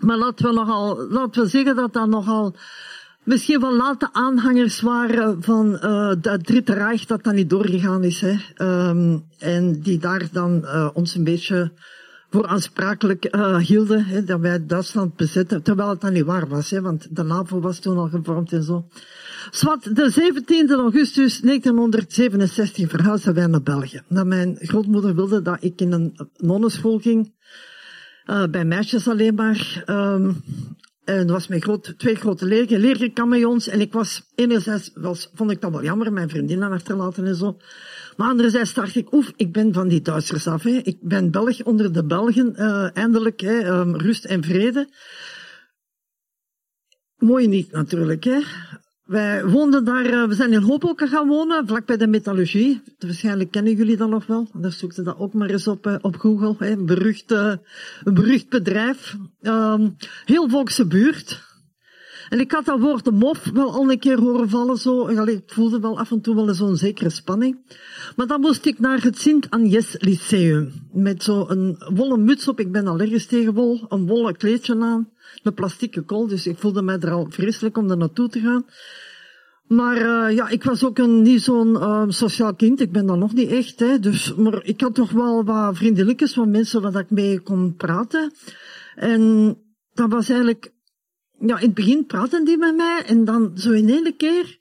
Maar 0.00 0.18
laten 0.18 0.46
we, 0.46 0.52
nogal, 0.52 1.06
laten 1.08 1.42
we 1.42 1.48
zeggen 1.48 1.76
dat 1.76 1.92
dat 1.92 2.08
nogal 2.08 2.54
misschien 3.22 3.60
wel 3.60 3.76
late 3.76 4.08
aanhangers 4.12 4.80
waren 4.80 5.42
van 5.42 5.78
uh, 5.82 6.08
het 6.22 6.46
Dritte 6.46 6.72
Reich 6.72 7.04
dat 7.04 7.24
dat 7.24 7.34
niet 7.34 7.50
doorgegaan 7.50 8.04
is. 8.04 8.20
Hè. 8.20 8.36
Um, 8.88 9.24
en 9.38 9.80
die 9.80 9.98
daar 9.98 10.28
dan 10.32 10.60
uh, 10.62 10.88
ons 10.94 11.14
een 11.14 11.24
beetje 11.24 11.72
voor 12.32 12.46
aansprakelijk 12.46 13.34
uh, 13.36 13.56
hielden, 13.56 14.04
hè, 14.04 14.24
dat 14.24 14.40
wij 14.40 14.66
Duitsland 14.66 15.16
bezetten, 15.16 15.62
terwijl 15.62 15.88
het 15.88 16.00
dan 16.00 16.12
niet 16.12 16.24
waar 16.24 16.48
was, 16.48 16.70
hè, 16.70 16.80
want 16.80 17.16
de 17.16 17.22
NAVO 17.22 17.60
was 17.60 17.78
toen 17.78 17.96
al 17.96 18.08
gevormd 18.08 18.52
en 18.52 18.62
zo. 18.62 18.88
Zwat, 19.50 19.90
de 19.92 20.10
17 20.10 20.70
augustus 20.70 21.40
1967 21.40 22.90
verhuisden 22.90 23.34
wij 23.34 23.46
naar 23.46 23.62
België. 23.62 24.02
Dat 24.08 24.26
mijn 24.26 24.56
grootmoeder 24.60 25.14
wilde 25.14 25.42
dat 25.42 25.56
ik 25.60 25.80
in 25.80 25.92
een 25.92 26.16
nonneschool 26.36 26.98
ging, 26.98 27.32
uh, 28.26 28.44
bij 28.46 28.64
meisjes 28.64 29.08
alleen 29.08 29.34
maar. 29.34 29.84
Um, 29.86 30.42
en 31.04 31.26
dat 31.26 31.30
was 31.30 31.48
mijn 31.48 31.62
groot, 31.62 31.94
twee 31.96 32.14
grote 32.14 32.46
leerlingen, 32.46 32.80
leerlingkamejons. 32.80 33.68
En 33.68 33.80
ik 33.80 33.92
was, 33.92 34.22
enerzijds 34.34 34.90
was, 34.94 35.30
vond 35.34 35.50
ik 35.50 35.60
dat 35.60 35.70
wel 35.70 35.82
jammer, 35.82 36.12
mijn 36.12 36.28
vriendinnen 36.28 36.72
achterlaten 36.72 37.26
en 37.26 37.36
zo. 37.36 37.56
Maar 38.16 38.28
anderzijds 38.28 38.74
dacht 38.74 38.96
ik, 38.96 39.12
oef, 39.12 39.32
ik 39.36 39.52
ben 39.52 39.72
van 39.72 39.88
die 39.88 40.00
Duitsers 40.00 40.46
af. 40.46 40.62
Hè. 40.62 40.70
Ik 40.70 40.98
ben 41.00 41.30
Belg 41.30 41.62
onder 41.62 41.92
de 41.92 42.04
Belgen, 42.04 42.54
uh, 42.56 42.96
eindelijk, 42.96 43.40
hè, 43.40 43.68
um, 43.68 43.96
rust 43.96 44.24
en 44.24 44.44
vrede. 44.44 44.88
Mooi 47.16 47.46
niet 47.46 47.72
natuurlijk. 47.72 48.24
Hè. 48.24 48.40
Wij 49.02 49.46
woonden 49.46 49.84
daar, 49.84 50.06
uh, 50.06 50.28
we 50.28 50.34
zijn 50.34 50.52
in 50.52 50.62
Hoboken 50.62 51.08
gaan 51.08 51.28
wonen, 51.28 51.66
vlakbij 51.66 51.96
de 51.96 52.06
metallurgie. 52.06 52.82
Waarschijnlijk 52.98 53.50
kennen 53.50 53.74
jullie 53.74 53.96
dat 53.96 54.08
nog 54.08 54.26
wel. 54.26 54.48
Daar 54.52 54.72
zoekten 54.72 55.04
dat 55.04 55.18
ook 55.18 55.32
maar 55.32 55.50
eens 55.50 55.66
op, 55.66 55.86
uh, 55.86 55.94
op 56.00 56.16
Google. 56.16 56.54
Hè. 56.58 56.70
Een, 56.70 56.86
berucht, 56.86 57.30
een 57.30 58.14
berucht 58.14 58.48
bedrijf. 58.48 59.16
Um, 59.40 59.96
heel 60.24 60.48
volkse 60.48 60.86
buurt. 60.86 61.50
En 62.32 62.40
ik 62.40 62.52
had 62.52 62.64
dat 62.64 62.80
woord 62.80 63.04
de 63.04 63.10
mof 63.10 63.50
wel 63.52 63.72
al 63.72 63.90
een 63.90 63.98
keer 63.98 64.20
horen 64.20 64.48
vallen. 64.48 64.76
Zo. 64.76 65.08
Ik 65.08 65.42
voelde 65.46 65.80
wel 65.80 65.98
af 65.98 66.10
en 66.10 66.20
toe 66.20 66.34
wel 66.34 66.54
zo'n 66.54 66.76
zekere 66.76 67.10
spanning. 67.10 67.56
Maar 68.16 68.26
dan 68.26 68.40
moest 68.40 68.66
ik 68.66 68.78
naar 68.78 69.02
het 69.02 69.18
Sint-Agnes 69.18 69.96
Lyceum. 69.98 70.72
Met 70.92 71.22
zo'n 71.22 71.76
wollen 71.94 72.24
muts 72.24 72.48
op. 72.48 72.60
Ik 72.60 72.72
ben 72.72 72.86
allergisch 72.86 73.26
tegen 73.26 73.54
wol. 73.54 73.86
Een 73.88 74.06
wollen 74.06 74.36
kleedje 74.36 74.80
aan. 74.80 75.08
Een 75.42 75.54
plastieke 75.54 76.02
kool. 76.02 76.26
Dus 76.26 76.46
ik 76.46 76.58
voelde 76.58 76.82
mij 76.82 76.98
er 76.98 77.10
al 77.10 77.26
vreselijk 77.28 77.76
om 77.76 77.90
er 77.90 77.96
naartoe 77.96 78.28
te 78.28 78.40
gaan. 78.40 78.64
Maar 79.66 79.96
uh, 79.96 80.36
ja, 80.36 80.48
ik 80.48 80.64
was 80.64 80.84
ook 80.84 80.98
een, 80.98 81.22
niet 81.22 81.42
zo'n 81.42 81.70
uh, 81.70 82.04
sociaal 82.08 82.54
kind. 82.54 82.80
Ik 82.80 82.92
ben 82.92 83.06
dat 83.06 83.18
nog 83.18 83.34
niet 83.34 83.50
echt. 83.50 83.80
Hè. 83.80 83.98
Dus, 83.98 84.34
maar 84.34 84.64
ik 84.64 84.80
had 84.80 84.94
toch 84.94 85.10
wel 85.10 85.44
wat 85.44 85.76
vriendelijkjes 85.76 86.32
van 86.32 86.50
mensen 86.50 86.82
waar 86.82 86.96
ik 86.96 87.10
mee 87.10 87.40
kon 87.40 87.74
praten. 87.74 88.32
En 88.94 89.56
dat 89.94 90.10
was 90.10 90.28
eigenlijk 90.28 90.72
ja, 91.46 91.58
in 91.58 91.66
het 91.66 91.74
begin 91.74 92.06
praten 92.06 92.44
die 92.44 92.58
met 92.58 92.76
mij 92.76 93.02
en 93.06 93.24
dan 93.24 93.52
zo 93.54 93.70
in 93.70 93.88
één 93.88 94.16
keer 94.16 94.58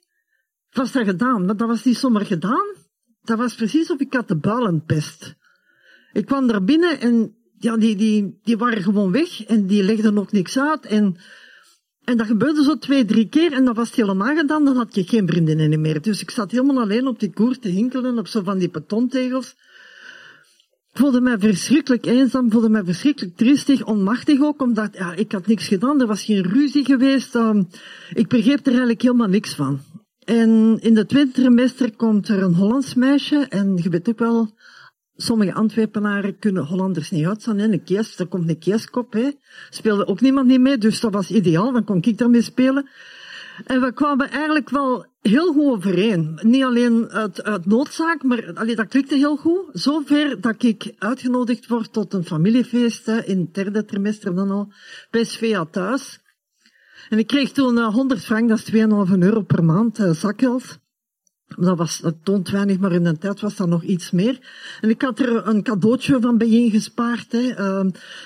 was 0.71 0.91
dat 0.91 1.05
gedaan. 1.05 1.45
Maar 1.45 1.57
dat 1.57 1.67
was 1.67 1.83
niet 1.83 1.97
zomaar 1.97 2.25
gedaan. 2.25 2.75
Dat 3.21 3.37
was 3.37 3.55
precies 3.55 3.91
of 3.91 3.99
ik 3.99 4.13
had 4.13 4.27
de 4.27 4.37
builenpest. 4.37 5.35
Ik 6.13 6.25
kwam 6.25 6.47
daar 6.47 6.63
binnen 6.63 6.99
en 6.99 7.35
ja, 7.57 7.77
die, 7.77 7.95
die, 7.95 8.39
die 8.43 8.57
waren 8.57 8.83
gewoon 8.83 9.11
weg 9.11 9.43
en 9.43 9.67
die 9.67 9.83
legden 9.83 10.13
nog 10.13 10.31
niks 10.31 10.59
uit. 10.59 10.85
En, 10.85 11.15
en 12.03 12.17
dat 12.17 12.27
gebeurde 12.27 12.63
zo 12.63 12.77
twee, 12.77 13.05
drie 13.05 13.29
keer 13.29 13.53
en 13.53 13.65
dat 13.65 13.75
was 13.75 13.87
het 13.87 13.95
helemaal 13.95 14.35
gedaan. 14.35 14.65
Dan 14.65 14.75
had 14.75 14.95
je 14.95 15.03
geen 15.03 15.27
vriendinnen 15.27 15.81
meer. 15.81 16.01
Dus 16.01 16.21
ik 16.21 16.31
zat 16.31 16.51
helemaal 16.51 16.81
alleen 16.81 17.07
op 17.07 17.19
die 17.19 17.33
koer 17.33 17.59
te 17.59 17.69
hinkelen 17.69 18.17
op 18.17 18.27
zo 18.27 18.43
van 18.43 18.57
die 18.57 18.69
betontegels. 18.69 19.55
Ik 20.93 20.97
voelde 20.97 21.21
mij 21.21 21.39
verschrikkelijk 21.39 22.05
eenzaam, 22.05 22.51
voelde 22.51 22.69
mij 22.69 22.83
verschrikkelijk 22.83 23.37
triestig, 23.37 23.85
onmachtig 23.85 24.41
ook, 24.41 24.61
omdat 24.61 24.97
ja, 24.97 25.13
ik 25.13 25.31
had 25.31 25.47
niks 25.47 25.67
gedaan, 25.67 26.01
er 26.01 26.07
was 26.07 26.23
geen 26.23 26.43
ruzie 26.43 26.85
geweest. 26.85 27.35
Um, 27.35 27.67
ik 28.13 28.27
begreep 28.27 28.59
er 28.59 28.67
eigenlijk 28.67 29.01
helemaal 29.01 29.27
niks 29.27 29.55
van. 29.55 29.79
En 30.23 30.77
in 30.81 30.93
de 30.93 31.05
tweede 31.05 31.31
trimester 31.31 31.95
komt 31.95 32.27
er 32.27 32.43
een 32.43 32.53
Hollands 32.53 32.93
meisje, 32.93 33.45
en 33.49 33.79
je 33.83 33.89
weet 33.89 34.09
ook 34.09 34.19
wel, 34.19 34.53
sommige 35.15 35.53
Antwerpenaren 35.53 36.39
kunnen 36.39 36.65
Hollanders 36.65 37.11
niet 37.11 37.25
uitstaan. 37.25 37.57
Hè. 37.57 37.71
Een 37.71 37.83
kies, 37.83 38.19
er 38.19 38.27
komt 38.27 38.49
een 38.49 38.59
kieskop, 38.59 39.13
hè. 39.13 39.31
Speelde 39.69 40.07
ook 40.07 40.21
niemand 40.21 40.47
niet 40.47 40.61
mee, 40.61 40.77
dus 40.77 40.99
dat 40.99 41.13
was 41.13 41.31
ideaal, 41.31 41.71
dan 41.71 41.83
kon 41.83 42.01
ik 42.01 42.17
daarmee 42.17 42.41
spelen. 42.41 42.89
En 43.65 43.81
we 43.81 43.93
kwamen 43.93 44.29
eigenlijk 44.29 44.69
wel 44.69 45.05
heel 45.21 45.53
goed 45.53 45.71
overeen. 45.71 46.39
Niet 46.41 46.63
alleen 46.63 47.09
uit, 47.09 47.65
noodzaak, 47.65 48.23
maar 48.23 48.53
allee, 48.53 48.75
dat 48.75 48.87
klikte 48.87 49.15
heel 49.15 49.37
goed. 49.37 49.65
Zover 49.73 50.41
dat 50.41 50.63
ik 50.63 50.93
uitgenodigd 50.97 51.67
word 51.67 51.93
tot 51.93 52.13
een 52.13 52.25
familiefeest 52.25 53.07
in 53.07 53.39
het 53.39 53.53
derde 53.53 53.85
trimester 53.85 54.35
dan 54.35 54.51
al, 54.51 54.73
bij 55.09 55.23
Svea 55.23 55.65
thuis. 55.65 56.19
En 57.09 57.17
ik 57.17 57.27
kreeg 57.27 57.51
toen 57.51 57.77
uh, 57.77 57.93
100 57.93 58.23
frank, 58.23 58.49
dat 58.49 58.57
is 58.57 58.71
2,5 58.71 59.17
euro 59.19 59.41
per 59.41 59.63
maand, 59.63 59.99
uh, 59.99 60.11
zakgeld. 60.11 60.79
Dat, 61.57 61.77
was, 61.77 61.99
dat 61.99 62.15
toont 62.23 62.49
weinig, 62.49 62.79
maar 62.79 62.91
in 62.91 63.03
de 63.03 63.17
tijd 63.17 63.41
was 63.41 63.55
dat 63.55 63.67
nog 63.67 63.83
iets 63.83 64.11
meer. 64.11 64.39
En 64.81 64.89
ik 64.89 65.01
had 65.01 65.19
er 65.19 65.47
een 65.47 65.63
cadeautje 65.63 66.17
van 66.21 66.37
bijeen 66.37 66.71
gespaard. 66.71 67.31
Hè. 67.31 67.39
Uh, 67.39 67.77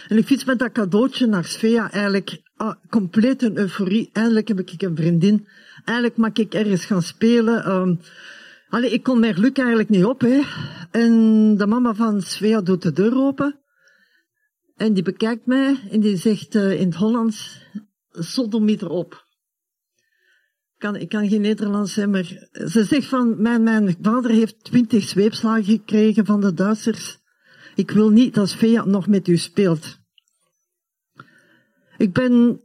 en 0.08 0.18
ik 0.18 0.26
fiets 0.26 0.46
met 0.46 0.60
dat 0.60 0.72
cadeautje 0.72 1.26
naar 1.26 1.46
Svea 1.46 1.92
eigenlijk 1.92 2.42
ah, 2.56 2.76
compleet 2.90 3.44
een 3.44 3.58
euforie. 3.58 4.10
Eindelijk 4.14 4.48
heb 4.48 4.60
ik 4.60 4.82
een 4.82 4.96
vriendin. 4.96 5.48
Eindelijk 5.86 6.18
mag 6.18 6.34
ik 6.34 6.54
ergens 6.54 6.86
gaan 6.86 7.02
spelen. 7.02 7.72
Um, 7.72 8.00
allee, 8.70 8.92
ik 8.92 9.04
kon 9.04 9.20
mijn 9.20 9.34
geluk 9.34 9.58
eigenlijk 9.58 9.90
niet 9.90 10.06
op. 10.06 10.22
Hè. 10.22 10.42
En 10.92 11.58
de 11.58 11.68
mama 11.68 11.94
van 11.94 12.22
Svea 12.22 12.62
doet 12.62 12.82
de 12.82 12.92
deur 12.92 13.16
open. 13.16 13.60
En 14.76 14.94
die 14.94 15.04
bekijkt 15.04 15.46
mij 15.46 15.80
en 15.92 16.00
die 16.00 16.18
zegt 16.18 16.56
uh, 16.56 16.80
in 16.80 16.86
het 16.86 16.96
Hollands, 16.96 17.62
sodomieter 18.12 18.90
op. 18.90 19.24
Ik 20.74 20.82
kan, 20.82 20.96
ik 20.96 21.10
kan 21.10 21.30
geen 21.30 21.42
Nederlands 21.42 21.94
zijn, 21.94 22.10
maar 22.10 22.50
ze 22.52 22.84
zegt 22.84 23.08
van, 23.08 23.42
mijn, 23.42 23.64
mijn 23.64 23.98
vader 24.02 24.32
heeft 24.32 24.64
twintig 24.64 25.04
zweepslagen 25.04 25.64
gekregen 25.64 26.26
van 26.26 26.42
de 26.42 26.54
Duitsers. 26.54 27.18
Ik 27.76 27.92
wil 27.92 28.10
niet 28.10 28.34
dat 28.34 28.50
Svea 28.50 28.86
nog 28.86 29.08
met 29.08 29.28
u 29.28 29.38
speelt. 29.38 29.98
Ik 31.98 32.14
ben, 32.14 32.62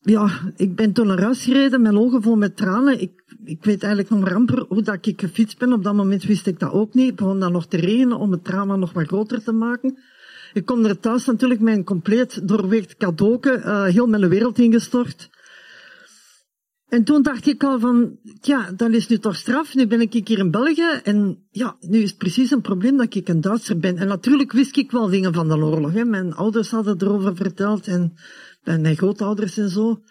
ja, 0.00 0.30
ik 0.56 0.74
ben 0.74 0.92
toen 0.92 1.06
naar 1.06 1.22
huis 1.22 1.44
gereden, 1.44 1.82
mijn 1.82 1.98
ogen 1.98 2.22
vol 2.22 2.36
met 2.36 2.56
tranen. 2.56 3.00
Ik, 3.00 3.24
ik 3.44 3.64
weet 3.64 3.82
eigenlijk 3.82 4.14
nog 4.14 4.34
amper 4.34 4.64
hoe 4.68 4.82
dat 4.82 5.06
ik 5.06 5.20
gefietst 5.20 5.58
ben. 5.58 5.72
Op 5.72 5.84
dat 5.84 5.94
moment 5.94 6.22
wist 6.22 6.46
ik 6.46 6.58
dat 6.58 6.72
ook 6.72 6.94
niet. 6.94 7.06
Het 7.06 7.16
begon 7.16 7.40
dan 7.40 7.52
nog 7.52 7.66
te 7.66 7.76
regenen 7.76 8.18
om 8.18 8.32
het 8.32 8.44
drama 8.44 8.76
nog 8.76 8.92
wat 8.92 9.06
groter 9.06 9.42
te 9.42 9.52
maken. 9.52 9.98
Ik 10.52 10.64
kom 10.64 10.84
er 10.84 11.00
thuis 11.00 11.26
natuurlijk 11.26 11.60
met 11.60 11.76
een 11.76 11.84
compleet 11.84 12.48
doorweegd 12.48 12.96
cadeauke, 12.96 13.62
uh, 13.64 13.84
heel 13.84 14.06
mijn 14.06 14.28
wereld 14.28 14.58
ingestort. 14.58 15.30
En 16.88 17.04
toen 17.04 17.22
dacht 17.22 17.46
ik 17.46 17.64
al 17.64 17.80
van, 17.80 18.18
ja, 18.40 18.72
dat 18.76 18.90
is 18.90 19.08
nu 19.08 19.18
toch 19.18 19.36
straf. 19.36 19.74
Nu 19.74 19.86
ben 19.86 20.00
ik 20.00 20.28
hier 20.28 20.38
in 20.38 20.50
België 20.50 21.00
en 21.02 21.46
ja, 21.50 21.76
nu 21.80 21.98
is 21.98 22.08
het 22.08 22.18
precies 22.18 22.50
een 22.50 22.60
probleem 22.60 22.96
dat 22.96 23.14
ik 23.14 23.28
een 23.28 23.40
Duitser 23.40 23.78
ben. 23.78 23.96
En 23.96 24.06
natuurlijk 24.06 24.52
wist 24.52 24.76
ik 24.76 24.90
wel 24.90 25.08
dingen 25.08 25.34
van 25.34 25.48
de 25.48 25.56
oorlog. 25.56 25.92
Hè. 25.92 26.04
Mijn 26.04 26.34
ouders 26.34 26.70
hadden 26.70 27.02
erover 27.02 27.36
verteld 27.36 27.86
en 27.86 28.12
en 28.68 28.80
mijn 28.80 28.96
grootouders 28.96 29.56
en 29.56 29.68
zo. 29.68 30.02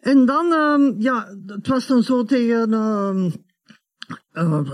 En 0.00 0.26
dan, 0.26 0.46
uh, 0.46 0.94
ja, 0.98 1.36
het 1.46 1.66
was 1.66 1.86
dan 1.86 2.02
zo 2.02 2.24
tegen, 2.24 2.70
uh, 2.70 3.30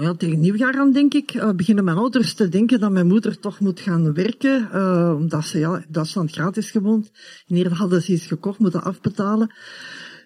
ja, 0.00 0.14
tegen 0.14 0.40
nieuwjaar 0.40 0.78
aan, 0.78 0.92
denk 0.92 1.14
ik, 1.14 1.34
uh, 1.34 1.50
beginnen 1.50 1.84
mijn 1.84 1.96
ouders 1.96 2.34
te 2.34 2.48
denken 2.48 2.80
dat 2.80 2.90
mijn 2.90 3.06
moeder 3.06 3.38
toch 3.38 3.60
moet 3.60 3.80
gaan 3.80 4.12
werken, 4.14 4.68
uh, 4.74 5.14
omdat 5.16 5.44
ze 5.44 5.58
ja, 5.58 5.84
Duitsland 5.88 6.32
gratis 6.32 6.70
gewoond. 6.70 7.10
In 7.46 7.56
ieder 7.56 7.72
hadden 7.72 8.02
ze 8.02 8.12
iets 8.12 8.26
gekocht, 8.26 8.58
moeten 8.58 8.82
afbetalen. 8.82 9.54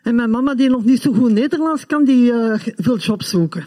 En 0.04 0.14
mijn 0.14 0.30
mama, 0.30 0.54
die 0.54 0.68
nog 0.68 0.84
niet 0.84 1.00
zo 1.00 1.12
goed 1.12 1.32
Nederlands 1.32 1.86
kan, 1.86 2.04
die 2.04 2.32
uh, 2.32 2.54
wil 2.76 2.98
job 2.98 3.22
zoeken. 3.22 3.66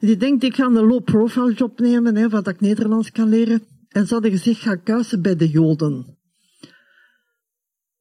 Die 0.00 0.16
denkt, 0.16 0.44
ik 0.44 0.54
ga 0.54 0.64
een 0.64 0.72
low-profile 0.72 1.52
job 1.52 1.80
nemen, 1.80 2.16
hè, 2.16 2.28
wat 2.28 2.48
ik 2.48 2.60
Nederlands 2.60 3.10
kan 3.10 3.28
leren. 3.28 3.62
En 3.88 4.06
ze 4.06 4.12
hadden 4.12 4.30
gezegd, 4.30 4.60
ga 4.60 5.18
bij 5.18 5.36
de 5.36 5.48
Joden. 5.48 6.16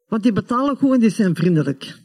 Want 0.08 0.24
die 0.24 0.31
betalen 0.31 0.75
goed 0.75 0.93
en 0.93 1.00
die 1.00 1.10
zijn 1.10 1.36
vriendelijk. 1.36 2.00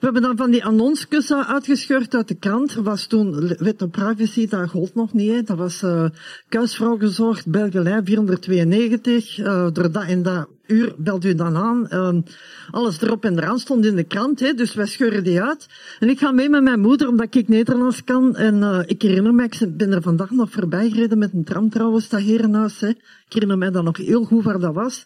We 0.00 0.06
hebben 0.06 0.22
dan 0.22 0.36
van 0.36 0.50
die 0.50 0.64
annonsjes 0.64 1.32
uitgescheurd 1.32 2.14
uit 2.14 2.28
de 2.28 2.34
krant. 2.34 2.74
Er 2.74 2.82
was 2.82 3.06
toen 3.06 3.54
wet 3.58 3.82
op 3.82 3.92
privacy, 3.92 4.48
dat 4.48 4.68
gold 4.68 4.94
nog 4.94 5.12
niet. 5.12 5.30
Hè. 5.30 5.42
Dat 5.42 5.56
was 5.56 5.82
uh, 5.82 6.04
kuisvrouw 6.48 6.98
gezorgd, 6.98 7.46
Belgelij 7.46 8.00
492. 8.04 9.38
Uh, 9.38 9.66
door 9.72 9.92
dat 9.92 10.04
en 10.06 10.22
dat 10.22 10.48
uur 10.66 10.94
belt 10.96 11.24
u 11.24 11.34
dan 11.34 11.56
aan. 11.56 11.86
Uh, 11.90 12.22
alles 12.70 13.00
erop 13.00 13.24
en 13.24 13.38
eraan 13.38 13.58
stond 13.58 13.86
in 13.86 13.96
de 13.96 14.04
krant. 14.04 14.40
Hè. 14.40 14.54
Dus 14.54 14.74
wij 14.74 14.86
scheuren 14.86 15.24
die 15.24 15.42
uit. 15.42 15.66
En 15.98 16.08
ik 16.08 16.18
ga 16.18 16.32
mee 16.32 16.48
met 16.48 16.62
mijn 16.62 16.80
moeder, 16.80 17.08
omdat 17.08 17.34
ik 17.34 17.48
Nederlands 17.48 18.04
kan. 18.04 18.36
En 18.36 18.56
uh, 18.56 18.78
ik 18.86 19.02
herinner 19.02 19.34
me, 19.34 19.44
ik 19.44 19.76
ben 19.76 19.92
er 19.92 20.02
vandaag 20.02 20.30
nog 20.30 20.50
voorbij 20.50 20.90
gereden 20.90 21.18
met 21.18 21.32
een 21.32 21.44
tram 21.44 21.70
trouwens, 21.70 22.08
dat 22.08 22.20
herenhuis. 22.20 22.80
Hè. 22.80 22.88
Ik 22.88 22.98
herinner 23.28 23.58
me 23.58 23.70
dan 23.70 23.84
nog 23.84 23.96
heel 23.96 24.24
goed 24.24 24.44
waar 24.44 24.58
dat 24.58 24.74
was. 24.74 25.04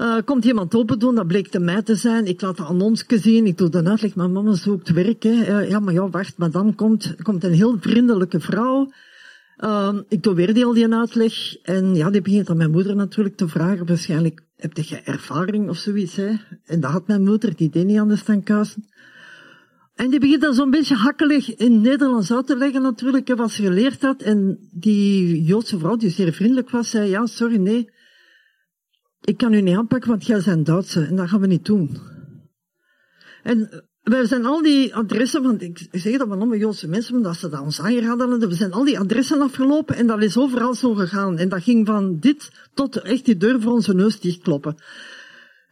Uh, 0.00 0.16
komt 0.24 0.44
iemand 0.44 0.74
open 0.74 0.98
doen, 0.98 1.14
dat 1.14 1.26
bleek 1.26 1.52
de 1.52 1.60
mij 1.60 1.82
te 1.82 1.94
zijn. 1.94 2.26
Ik 2.26 2.40
laat 2.40 2.56
de 2.56 2.62
annonsje 2.62 3.18
zien, 3.18 3.46
ik 3.46 3.58
doe 3.58 3.68
de 3.68 3.84
uitleg, 3.84 4.14
mijn 4.14 4.32
mama 4.32 4.54
zoekt 4.54 4.90
werk. 4.90 5.22
Hè. 5.22 5.60
Ja, 5.60 5.80
maar 5.80 5.94
ja, 5.94 6.08
wacht, 6.08 6.38
maar 6.38 6.50
dan 6.50 6.74
komt, 6.74 7.14
komt 7.22 7.44
een 7.44 7.52
heel 7.52 7.76
vriendelijke 7.80 8.40
vrouw. 8.40 8.92
Uh, 9.58 9.98
ik 10.08 10.22
doe 10.22 10.34
weer 10.34 10.54
die 10.54 10.64
al 10.64 10.72
die 10.72 10.94
uitleg. 10.94 11.56
En 11.62 11.94
ja, 11.94 12.10
die 12.10 12.22
begint 12.22 12.50
aan 12.50 12.56
mijn 12.56 12.70
moeder 12.70 12.96
natuurlijk 12.96 13.36
te 13.36 13.48
vragen. 13.48 13.86
Waarschijnlijk, 13.86 14.42
heb 14.56 14.76
je 14.76 14.96
ervaring 14.96 15.68
of 15.68 15.76
zoiets, 15.76 16.16
hè? 16.16 16.32
En 16.64 16.80
dat 16.80 16.90
had 16.90 17.06
mijn 17.06 17.22
moeder, 17.22 17.56
die 17.56 17.70
deed 17.70 17.86
niet 17.86 17.98
anders 17.98 18.24
dan 18.24 18.42
kuisen. 18.42 18.88
En 19.94 20.10
die 20.10 20.20
begint 20.20 20.40
dan 20.40 20.54
zo'n 20.54 20.70
beetje 20.70 20.94
hakkelig 20.94 21.56
in 21.56 21.80
Nederlands 21.80 22.32
uit 22.32 22.46
te 22.46 22.56
leggen 22.56 22.82
natuurlijk, 22.82 23.34
wat 23.36 23.50
ze 23.50 23.62
geleerd 23.62 24.02
had. 24.02 24.22
En 24.22 24.68
die 24.72 25.42
Joodse 25.42 25.78
vrouw, 25.78 25.96
die 25.96 26.10
zeer 26.10 26.32
vriendelijk 26.32 26.70
was, 26.70 26.90
zei, 26.90 27.10
ja, 27.10 27.26
sorry, 27.26 27.56
nee. 27.56 27.88
Ik 29.20 29.36
kan 29.36 29.52
u 29.52 29.60
niet 29.60 29.76
aanpakken, 29.76 30.10
want 30.10 30.26
jij 30.26 30.42
bent 30.44 30.66
Duitse. 30.66 31.04
En 31.04 31.16
dat 31.16 31.28
gaan 31.28 31.40
we 31.40 31.46
niet 31.46 31.64
doen. 31.64 31.98
En 33.42 33.84
we 34.02 34.26
zijn 34.26 34.44
al 34.44 34.62
die 34.62 34.94
adressen, 34.94 35.42
want 35.42 35.62
ik 35.62 35.88
zeg 35.90 36.18
dat 36.18 36.28
van 36.28 36.36
allemaal 36.36 36.58
Joodse 36.58 36.88
mensen, 36.88 37.14
omdat 37.14 37.36
ze 37.36 37.48
dat 37.48 37.60
ons 37.60 37.80
aangeraden 37.80 38.30
hadden, 38.30 38.48
we 38.48 38.54
zijn 38.54 38.72
al 38.72 38.84
die 38.84 38.98
adressen 38.98 39.40
afgelopen 39.40 39.96
en 39.96 40.06
dat 40.06 40.22
is 40.22 40.36
overal 40.36 40.74
zo 40.74 40.94
gegaan. 40.94 41.38
En 41.38 41.48
dat 41.48 41.62
ging 41.62 41.86
van 41.86 42.18
dit 42.18 42.50
tot 42.74 42.96
echt 42.96 43.24
die 43.24 43.36
deur 43.36 43.60
voor 43.60 43.72
onze 43.72 43.94
neus 43.94 44.20
dichtkloppen. 44.20 44.76